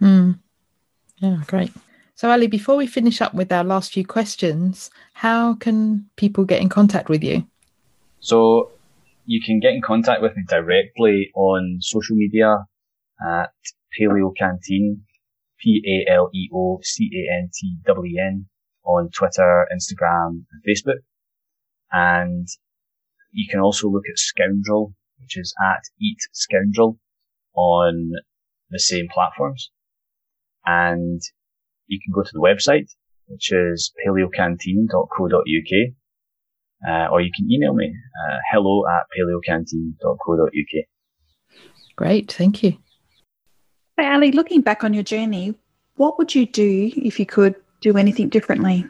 [0.00, 0.38] Mm.
[1.18, 1.72] Yeah, great.
[2.14, 6.60] So, Ali, before we finish up with our last few questions, how can people get
[6.60, 7.46] in contact with you?
[8.20, 8.72] So,
[9.24, 12.66] you can get in contact with me directly on social media
[13.24, 13.52] at
[13.94, 15.02] Paleo Canteen,
[15.60, 18.46] P A L E O C A N T W N,
[18.84, 20.98] on Twitter, Instagram, and Facebook.
[21.92, 22.46] And
[23.32, 26.98] you can also look at Scoundrel, which is at Eat Scoundrel
[27.54, 28.12] on
[28.70, 29.70] the same platforms.
[30.64, 31.20] And
[31.86, 32.88] you can go to the website,
[33.26, 35.92] which is paleocanteen.co.uk,
[36.88, 40.84] uh, or you can email me, uh, hello at paleocanteen.co.uk.
[41.96, 42.76] Great, thank you.
[43.96, 45.54] Hey, Ali, looking back on your journey,
[45.96, 48.86] what would you do if you could do anything differently?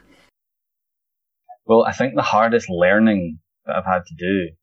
[1.68, 4.54] Well, I think the hardest learning that I've had to do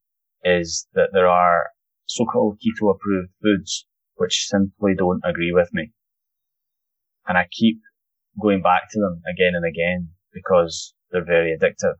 [0.43, 1.67] is that there are
[2.07, 3.85] so-called keto approved foods
[4.15, 5.91] which simply don't agree with me.
[7.27, 7.79] And I keep
[8.41, 11.93] going back to them again and again because they're very addictive.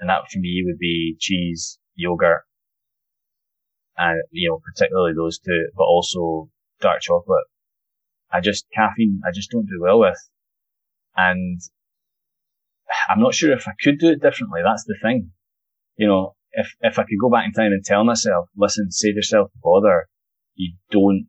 [0.00, 2.44] And that for me would be cheese, yogurt,
[3.98, 6.48] and, you know, particularly those two, but also
[6.80, 7.44] dark chocolate.
[8.32, 10.18] I just, caffeine, I just don't do well with.
[11.16, 11.60] And
[13.08, 14.60] I'm not sure if I could do it differently.
[14.64, 15.30] That's the thing.
[15.96, 19.16] You know, if, if I could go back in time and tell myself, listen, save
[19.16, 20.08] yourself the bother.
[20.54, 21.26] You don't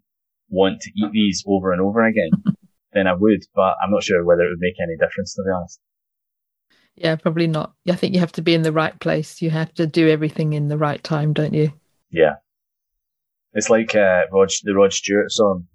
[0.50, 2.32] want to eat these over and over again,
[2.94, 5.52] then I would, but I'm not sure whether it would make any difference to be
[5.52, 5.80] honest.
[6.96, 7.74] Yeah, probably not.
[7.88, 9.42] I think you have to be in the right place.
[9.42, 11.72] You have to do everything in the right time, don't you?
[12.10, 12.36] Yeah.
[13.54, 15.68] It's like uh, Rod, the Rod Stewart song.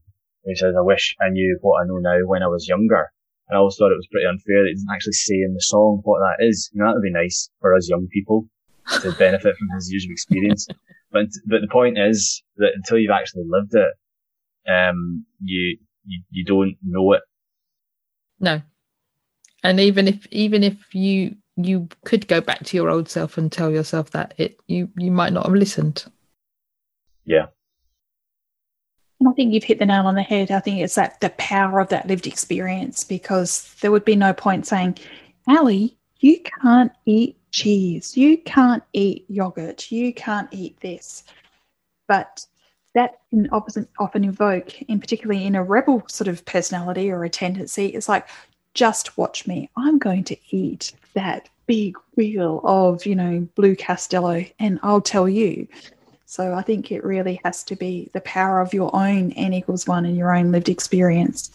[0.45, 3.13] He says, I wish I knew what I know now when I was younger.
[3.49, 5.61] And I always thought it was pretty unfair that he didn't actually say in the
[5.61, 6.71] song what that is.
[6.73, 8.49] You know, that would be nice for us young people
[9.01, 10.67] to benefit from his years of experience.
[11.11, 13.93] But, but the point is that until you've actually lived it,
[14.71, 17.23] um, you, you, you don't know it.
[18.41, 18.63] No.
[19.63, 23.53] And even if, even if you, you could go back to your old self and
[23.53, 26.05] tell yourself that it, you, you might not have listened.
[27.25, 27.47] Yeah.
[29.23, 30.51] And I think you've hit the nail on the head.
[30.51, 34.33] I think it's that the power of that lived experience because there would be no
[34.33, 34.99] point saying,
[35.47, 41.23] Ali, you can't eat cheese, you can't eat yogurt, you can't eat this.
[42.09, 42.45] But
[42.97, 47.31] that can often, often evoke, in particularly in a rebel sort of personality or a
[47.31, 48.27] tendency, it's like,
[48.75, 49.71] just watch me.
[49.77, 55.29] I'm going to eat that big wheel of, you know, blue castello and I'll tell
[55.29, 55.69] you.
[56.27, 59.87] So I think it really has to be the power of your own n equals
[59.87, 61.51] one and your own lived experience.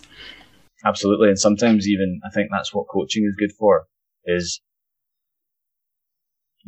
[0.86, 1.30] Absolutely.
[1.30, 3.88] And sometimes even I think that's what coaching is good for
[4.26, 4.61] is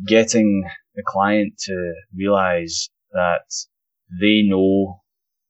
[0.06, 3.44] getting the client to realize that
[4.20, 5.00] they know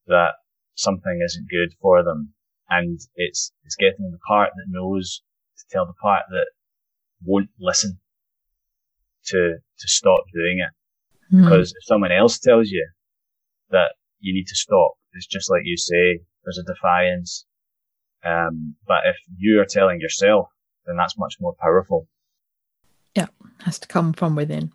[0.07, 0.33] that
[0.75, 2.35] something isn't good for them.
[2.69, 5.23] And it's, it's getting the part that knows
[5.59, 6.47] to tell the part that
[7.25, 7.99] won't listen
[9.27, 10.73] to, to stop doing it.
[11.33, 11.45] Mm.
[11.45, 12.87] Because if someone else tells you
[13.71, 17.47] that you need to stop, it's just like you say, there's a defiance.
[18.25, 20.49] Um, but if you are telling yourself,
[20.87, 22.09] then that's much more powerful.
[23.15, 23.27] Yeah,
[23.61, 24.73] has to come from within.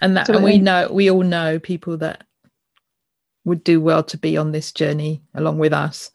[0.00, 2.24] And that, so and we know, we all know people that
[3.44, 6.10] would do well to be on this journey along with us.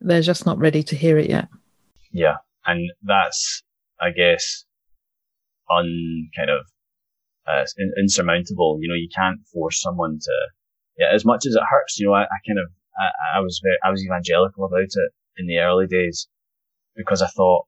[0.00, 1.48] They're just not ready to hear it yet.
[2.12, 2.36] Yeah,
[2.66, 3.62] and that's,
[4.00, 4.64] I guess,
[5.70, 6.66] on kind of
[7.48, 7.64] uh,
[7.98, 8.78] insurmountable.
[8.80, 10.36] You know, you can't force someone to,
[10.98, 13.60] yeah, as much as it hurts, you know, I, I kind of, I, I, was
[13.62, 16.28] very, I was evangelical about it in the early days
[16.96, 17.66] because I thought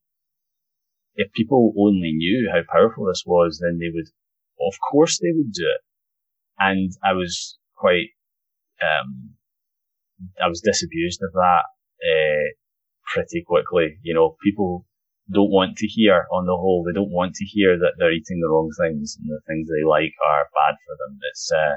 [1.14, 4.09] if people only knew how powerful this was, then they would,
[4.66, 5.81] of course they would do it.
[6.59, 8.09] And I was quite,
[8.83, 9.31] um,
[10.43, 11.62] I was disabused of that,
[12.05, 12.49] uh,
[13.12, 13.99] pretty quickly.
[14.03, 14.87] You know, people
[15.33, 16.85] don't want to hear on the whole.
[16.85, 19.87] They don't want to hear that they're eating the wrong things and the things they
[19.87, 21.18] like are bad for them.
[21.31, 21.76] It's, uh,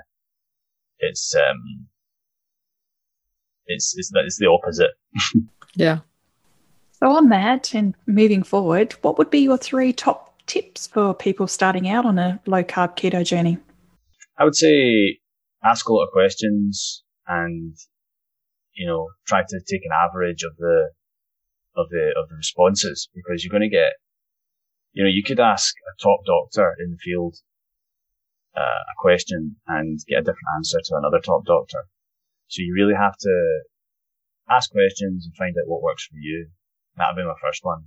[0.99, 1.87] it's, um,
[3.67, 4.91] it's, it's, it's the opposite.
[5.75, 5.99] yeah.
[6.93, 11.47] So on that and moving forward, what would be your three top tips for people
[11.47, 13.57] starting out on a low carb keto journey?
[14.37, 15.19] I would say
[15.63, 17.75] ask a lot of questions and,
[18.73, 20.89] you know, try to take an average of the,
[21.75, 23.93] of the of the responses because you're going to get,
[24.93, 27.35] you know, you could ask a top doctor in the field
[28.55, 31.85] uh, a question and get a different answer to another top doctor.
[32.47, 33.59] So you really have to
[34.49, 36.49] ask questions and find out what works for you.
[36.97, 37.85] That would be my first one.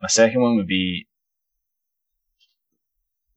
[0.00, 1.06] My second one would be,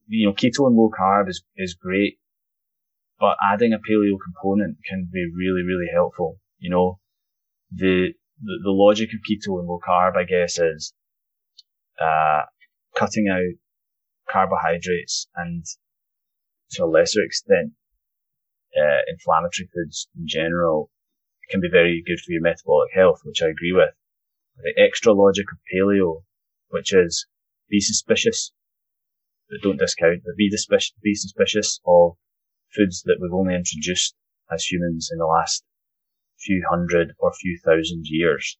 [0.06, 2.18] you know, keto and low carb is, is great,
[3.18, 6.38] but adding a paleo component can be really, really helpful.
[6.58, 6.98] You know,
[7.72, 8.12] the,
[8.42, 10.92] the, the logic of keto and low carb, I guess, is
[12.00, 12.42] uh,
[12.96, 13.58] cutting out
[14.30, 15.64] carbohydrates and
[16.72, 17.72] to a lesser extent
[18.76, 20.90] uh, inflammatory foods in general
[21.50, 23.94] can be very good for your metabolic health, which I agree with.
[24.58, 26.24] The extra logic of paleo,
[26.68, 27.26] which is
[27.70, 28.52] be suspicious,
[29.48, 32.16] but don't discount, but be, suspicious, be suspicious of
[32.76, 34.14] foods that we've only introduced
[34.52, 35.64] as humans in the last
[36.40, 38.58] few hundred or few thousand years.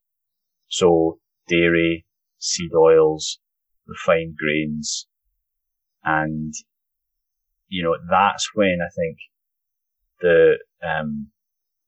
[0.69, 1.19] So
[1.49, 2.05] dairy,
[2.39, 3.39] seed oils,
[3.87, 5.07] refined grains,
[6.05, 6.53] and
[7.69, 9.17] you know that's when I think
[10.21, 11.29] the um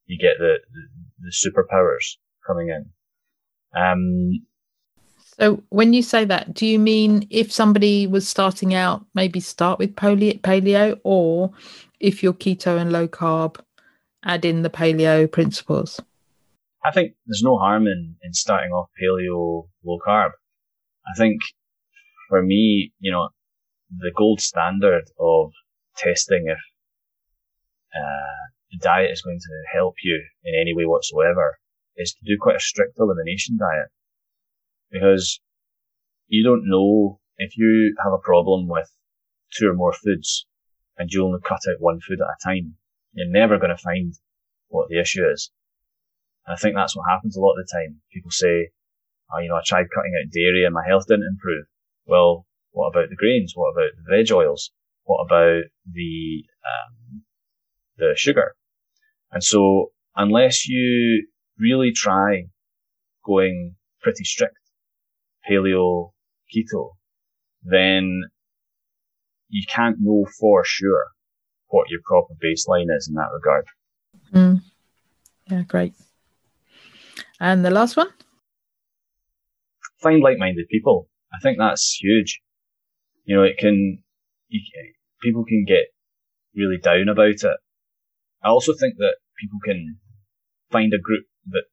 [0.06, 2.16] you get the the, superpowers
[2.46, 2.90] coming in.
[3.80, 4.46] Um,
[5.38, 9.78] So when you say that, do you mean if somebody was starting out, maybe start
[9.78, 11.52] with paleo, or
[12.00, 13.56] if you're keto and low carb,
[14.24, 16.00] add in the paleo principles?
[16.84, 20.30] I think there's no harm in, in starting off paleo low carb.
[21.06, 21.40] I think
[22.28, 23.28] for me, you know,
[23.90, 25.52] the gold standard of
[25.96, 26.58] testing if
[27.94, 28.40] uh,
[28.70, 31.58] the diet is going to help you in any way whatsoever
[31.96, 33.88] is to do quite a strict elimination diet
[34.90, 35.40] because
[36.28, 38.88] you don't know if you have a problem with
[39.52, 40.46] two or more foods
[40.96, 42.76] and you only cut out one food at a time,
[43.12, 44.14] you're never going to find
[44.68, 45.50] what the issue is.
[46.46, 48.00] And I think that's what happens a lot of the time.
[48.12, 48.70] People say,
[49.32, 51.66] oh, you know, I tried cutting out dairy and my health didn't improve.
[52.06, 53.52] Well, what about the grains?
[53.54, 54.70] What about the veg oils?
[55.04, 57.22] What about the, um,
[57.98, 58.54] the sugar?
[59.32, 61.26] And so unless you
[61.58, 62.44] really try
[63.24, 64.56] going pretty strict
[65.48, 66.12] paleo,
[66.54, 66.92] keto,
[67.62, 68.22] then
[69.48, 71.08] you can't know for sure
[71.70, 73.64] what your proper baseline is in that regard.
[74.32, 74.62] Mm.
[75.46, 75.94] Yeah, great.
[77.40, 78.08] And the last one?
[80.02, 81.08] Find like-minded people.
[81.32, 82.40] I think that's huge.
[83.24, 84.02] You know, it can,
[84.48, 84.60] you,
[85.22, 85.86] people can get
[86.54, 87.56] really down about it.
[88.42, 89.98] I also think that people can
[90.70, 91.64] find a group that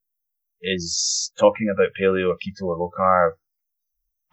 [0.62, 3.32] is talking about paleo or keto or low carb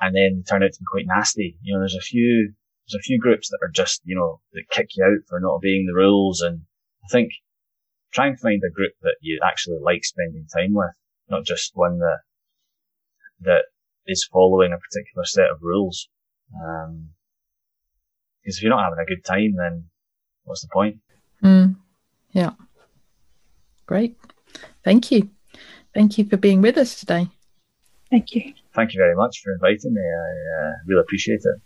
[0.00, 1.58] and then turn out to be quite nasty.
[1.62, 2.54] You know, there's a few,
[2.86, 5.54] there's a few groups that are just, you know, that kick you out for not
[5.54, 6.40] obeying the rules.
[6.40, 6.62] And
[7.04, 7.32] I think
[8.12, 10.90] try and find a group that you actually like spending time with,
[11.28, 12.18] not just one that,
[13.40, 13.64] that
[14.06, 16.08] is following a particular set of rules.
[16.54, 17.10] Um,
[18.42, 19.86] because if you're not having a good time, then
[20.44, 20.98] what's the point?
[21.42, 21.76] Mm,
[22.32, 22.50] yeah.
[23.86, 24.18] Great.
[24.82, 25.30] Thank you.
[25.94, 27.28] Thank you for being with us today.
[28.10, 28.52] Thank you.
[28.74, 30.02] Thank you very much for inviting me.
[30.02, 31.62] I uh, really appreciate it.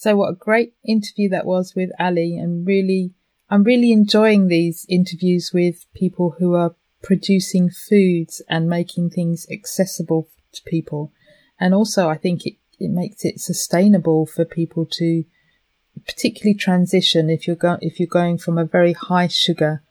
[0.00, 3.14] So, what a great interview that was with Ali, and really,
[3.50, 10.28] I'm really enjoying these interviews with people who are producing foods and making things accessible
[10.52, 11.10] to people.
[11.58, 15.24] And also, I think it, it makes it sustainable for people to
[16.06, 19.82] particularly transition if you're go- if you're going from a very high sugar,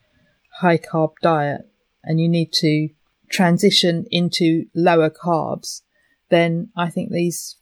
[0.61, 1.69] high carb diet
[2.01, 2.87] and you need to
[3.27, 5.81] transition into lower carbs,
[6.29, 7.57] then I think these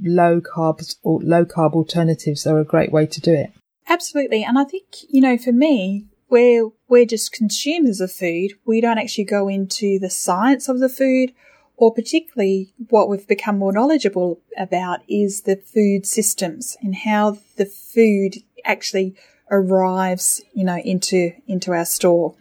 [0.00, 3.52] low carbs or low carb alternatives are a great way to do it.
[3.88, 4.42] Absolutely.
[4.42, 8.52] And I think, you know, for me, we're, we're just consumers of food.
[8.66, 11.32] We don't actually go into the science of the food
[11.76, 17.66] or particularly what we've become more knowledgeable about is the food systems and how the
[17.66, 19.14] food actually
[19.50, 22.34] arrives, you know, into, into our store.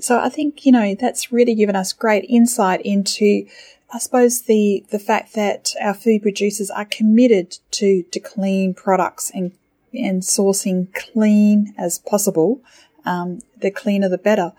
[0.00, 3.46] So I think, you know, that's really given us great insight into,
[3.92, 9.30] I suppose, the, the fact that our food producers are committed to, to clean products
[9.34, 9.52] and,
[9.92, 12.60] and sourcing clean as possible.
[13.04, 14.52] Um, the cleaner the better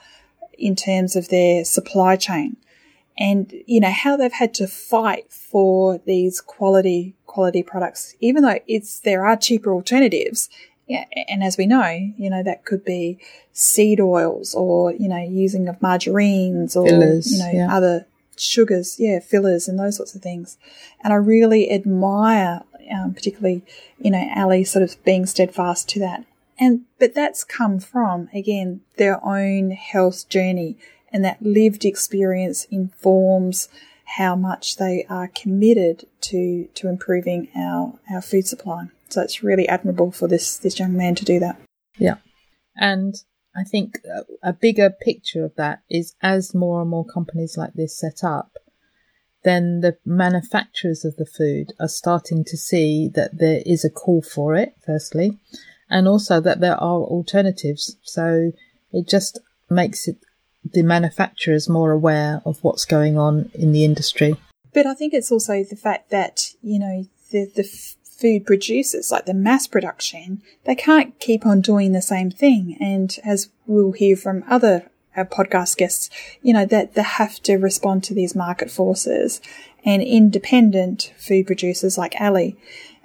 [0.57, 2.57] in terms of their supply chain
[3.17, 8.59] and you know how they've had to fight for these quality quality products even though
[8.67, 10.49] it's there are cheaper alternatives
[10.91, 13.17] yeah, and as we know, you know, that could be
[13.53, 17.73] seed oils or, you know, using of margarines or, fillers, you know, yeah.
[17.73, 18.05] other
[18.37, 20.57] sugars, yeah, fillers and those sorts of things.
[21.03, 22.61] And I really admire,
[22.91, 23.63] um, particularly,
[23.99, 26.25] you know, Ali sort of being steadfast to that.
[26.59, 30.77] And, but that's come from, again, their own health journey
[31.11, 33.67] and that lived experience informs
[34.17, 38.87] how much they are committed to, to improving our, our food supply.
[39.09, 41.59] So it's really admirable for this this young man to do that.
[41.97, 42.15] Yeah,
[42.77, 43.15] and
[43.55, 43.99] I think
[44.41, 48.57] a bigger picture of that is as more and more companies like this set up,
[49.43, 54.21] then the manufacturers of the food are starting to see that there is a call
[54.21, 55.39] for it, firstly,
[55.89, 57.97] and also that there are alternatives.
[58.03, 58.51] So
[58.93, 59.39] it just
[59.69, 60.17] makes it
[60.63, 64.35] the manufacturers more aware of what's going on in the industry.
[64.73, 67.63] But I think it's also the fact that, you know, the, the
[68.21, 72.77] food producers, like the mass production, they can't keep on doing the same thing.
[72.79, 76.09] And as we'll hear from other uh, podcast guests,
[76.41, 79.41] you know, that they have to respond to these market forces.
[79.83, 82.55] And independent food producers like Ali,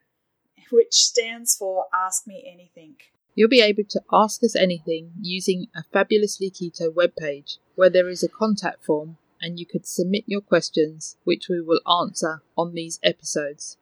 [0.71, 2.95] which stands for Ask Me Anything.
[3.35, 8.23] You'll be able to ask us anything using a Fabulously Keto webpage where there is
[8.23, 12.99] a contact form and you could submit your questions, which we will answer on these
[13.03, 13.77] episodes.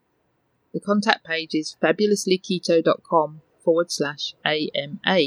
[0.74, 5.20] The contact page is fabulouslyketo.com forward slash AMA.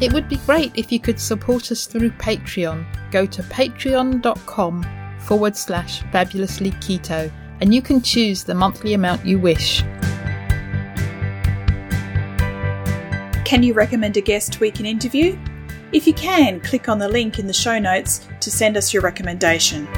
[0.00, 2.86] It would be great if you could support us through Patreon.
[3.10, 4.86] Go to patreon.com
[5.20, 7.30] forward slash fabulously keto
[7.60, 9.84] and you can choose the monthly amount you wish.
[13.50, 15.36] Can you recommend a guest we can interview?
[15.90, 19.02] If you can, click on the link in the show notes to send us your
[19.02, 19.88] recommendation.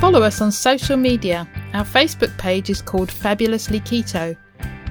[0.00, 1.46] Follow us on social media.
[1.74, 4.34] Our Facebook page is called Fabulously Keto,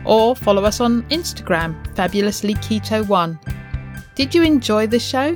[0.06, 3.40] or follow us on Instagram, Fabulously Keto1.
[4.14, 5.36] Did you enjoy the show?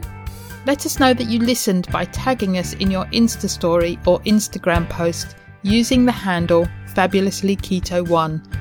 [0.68, 4.88] Let us know that you listened by tagging us in your Insta story or Instagram
[4.88, 8.61] post using the handle Fabulously Keto1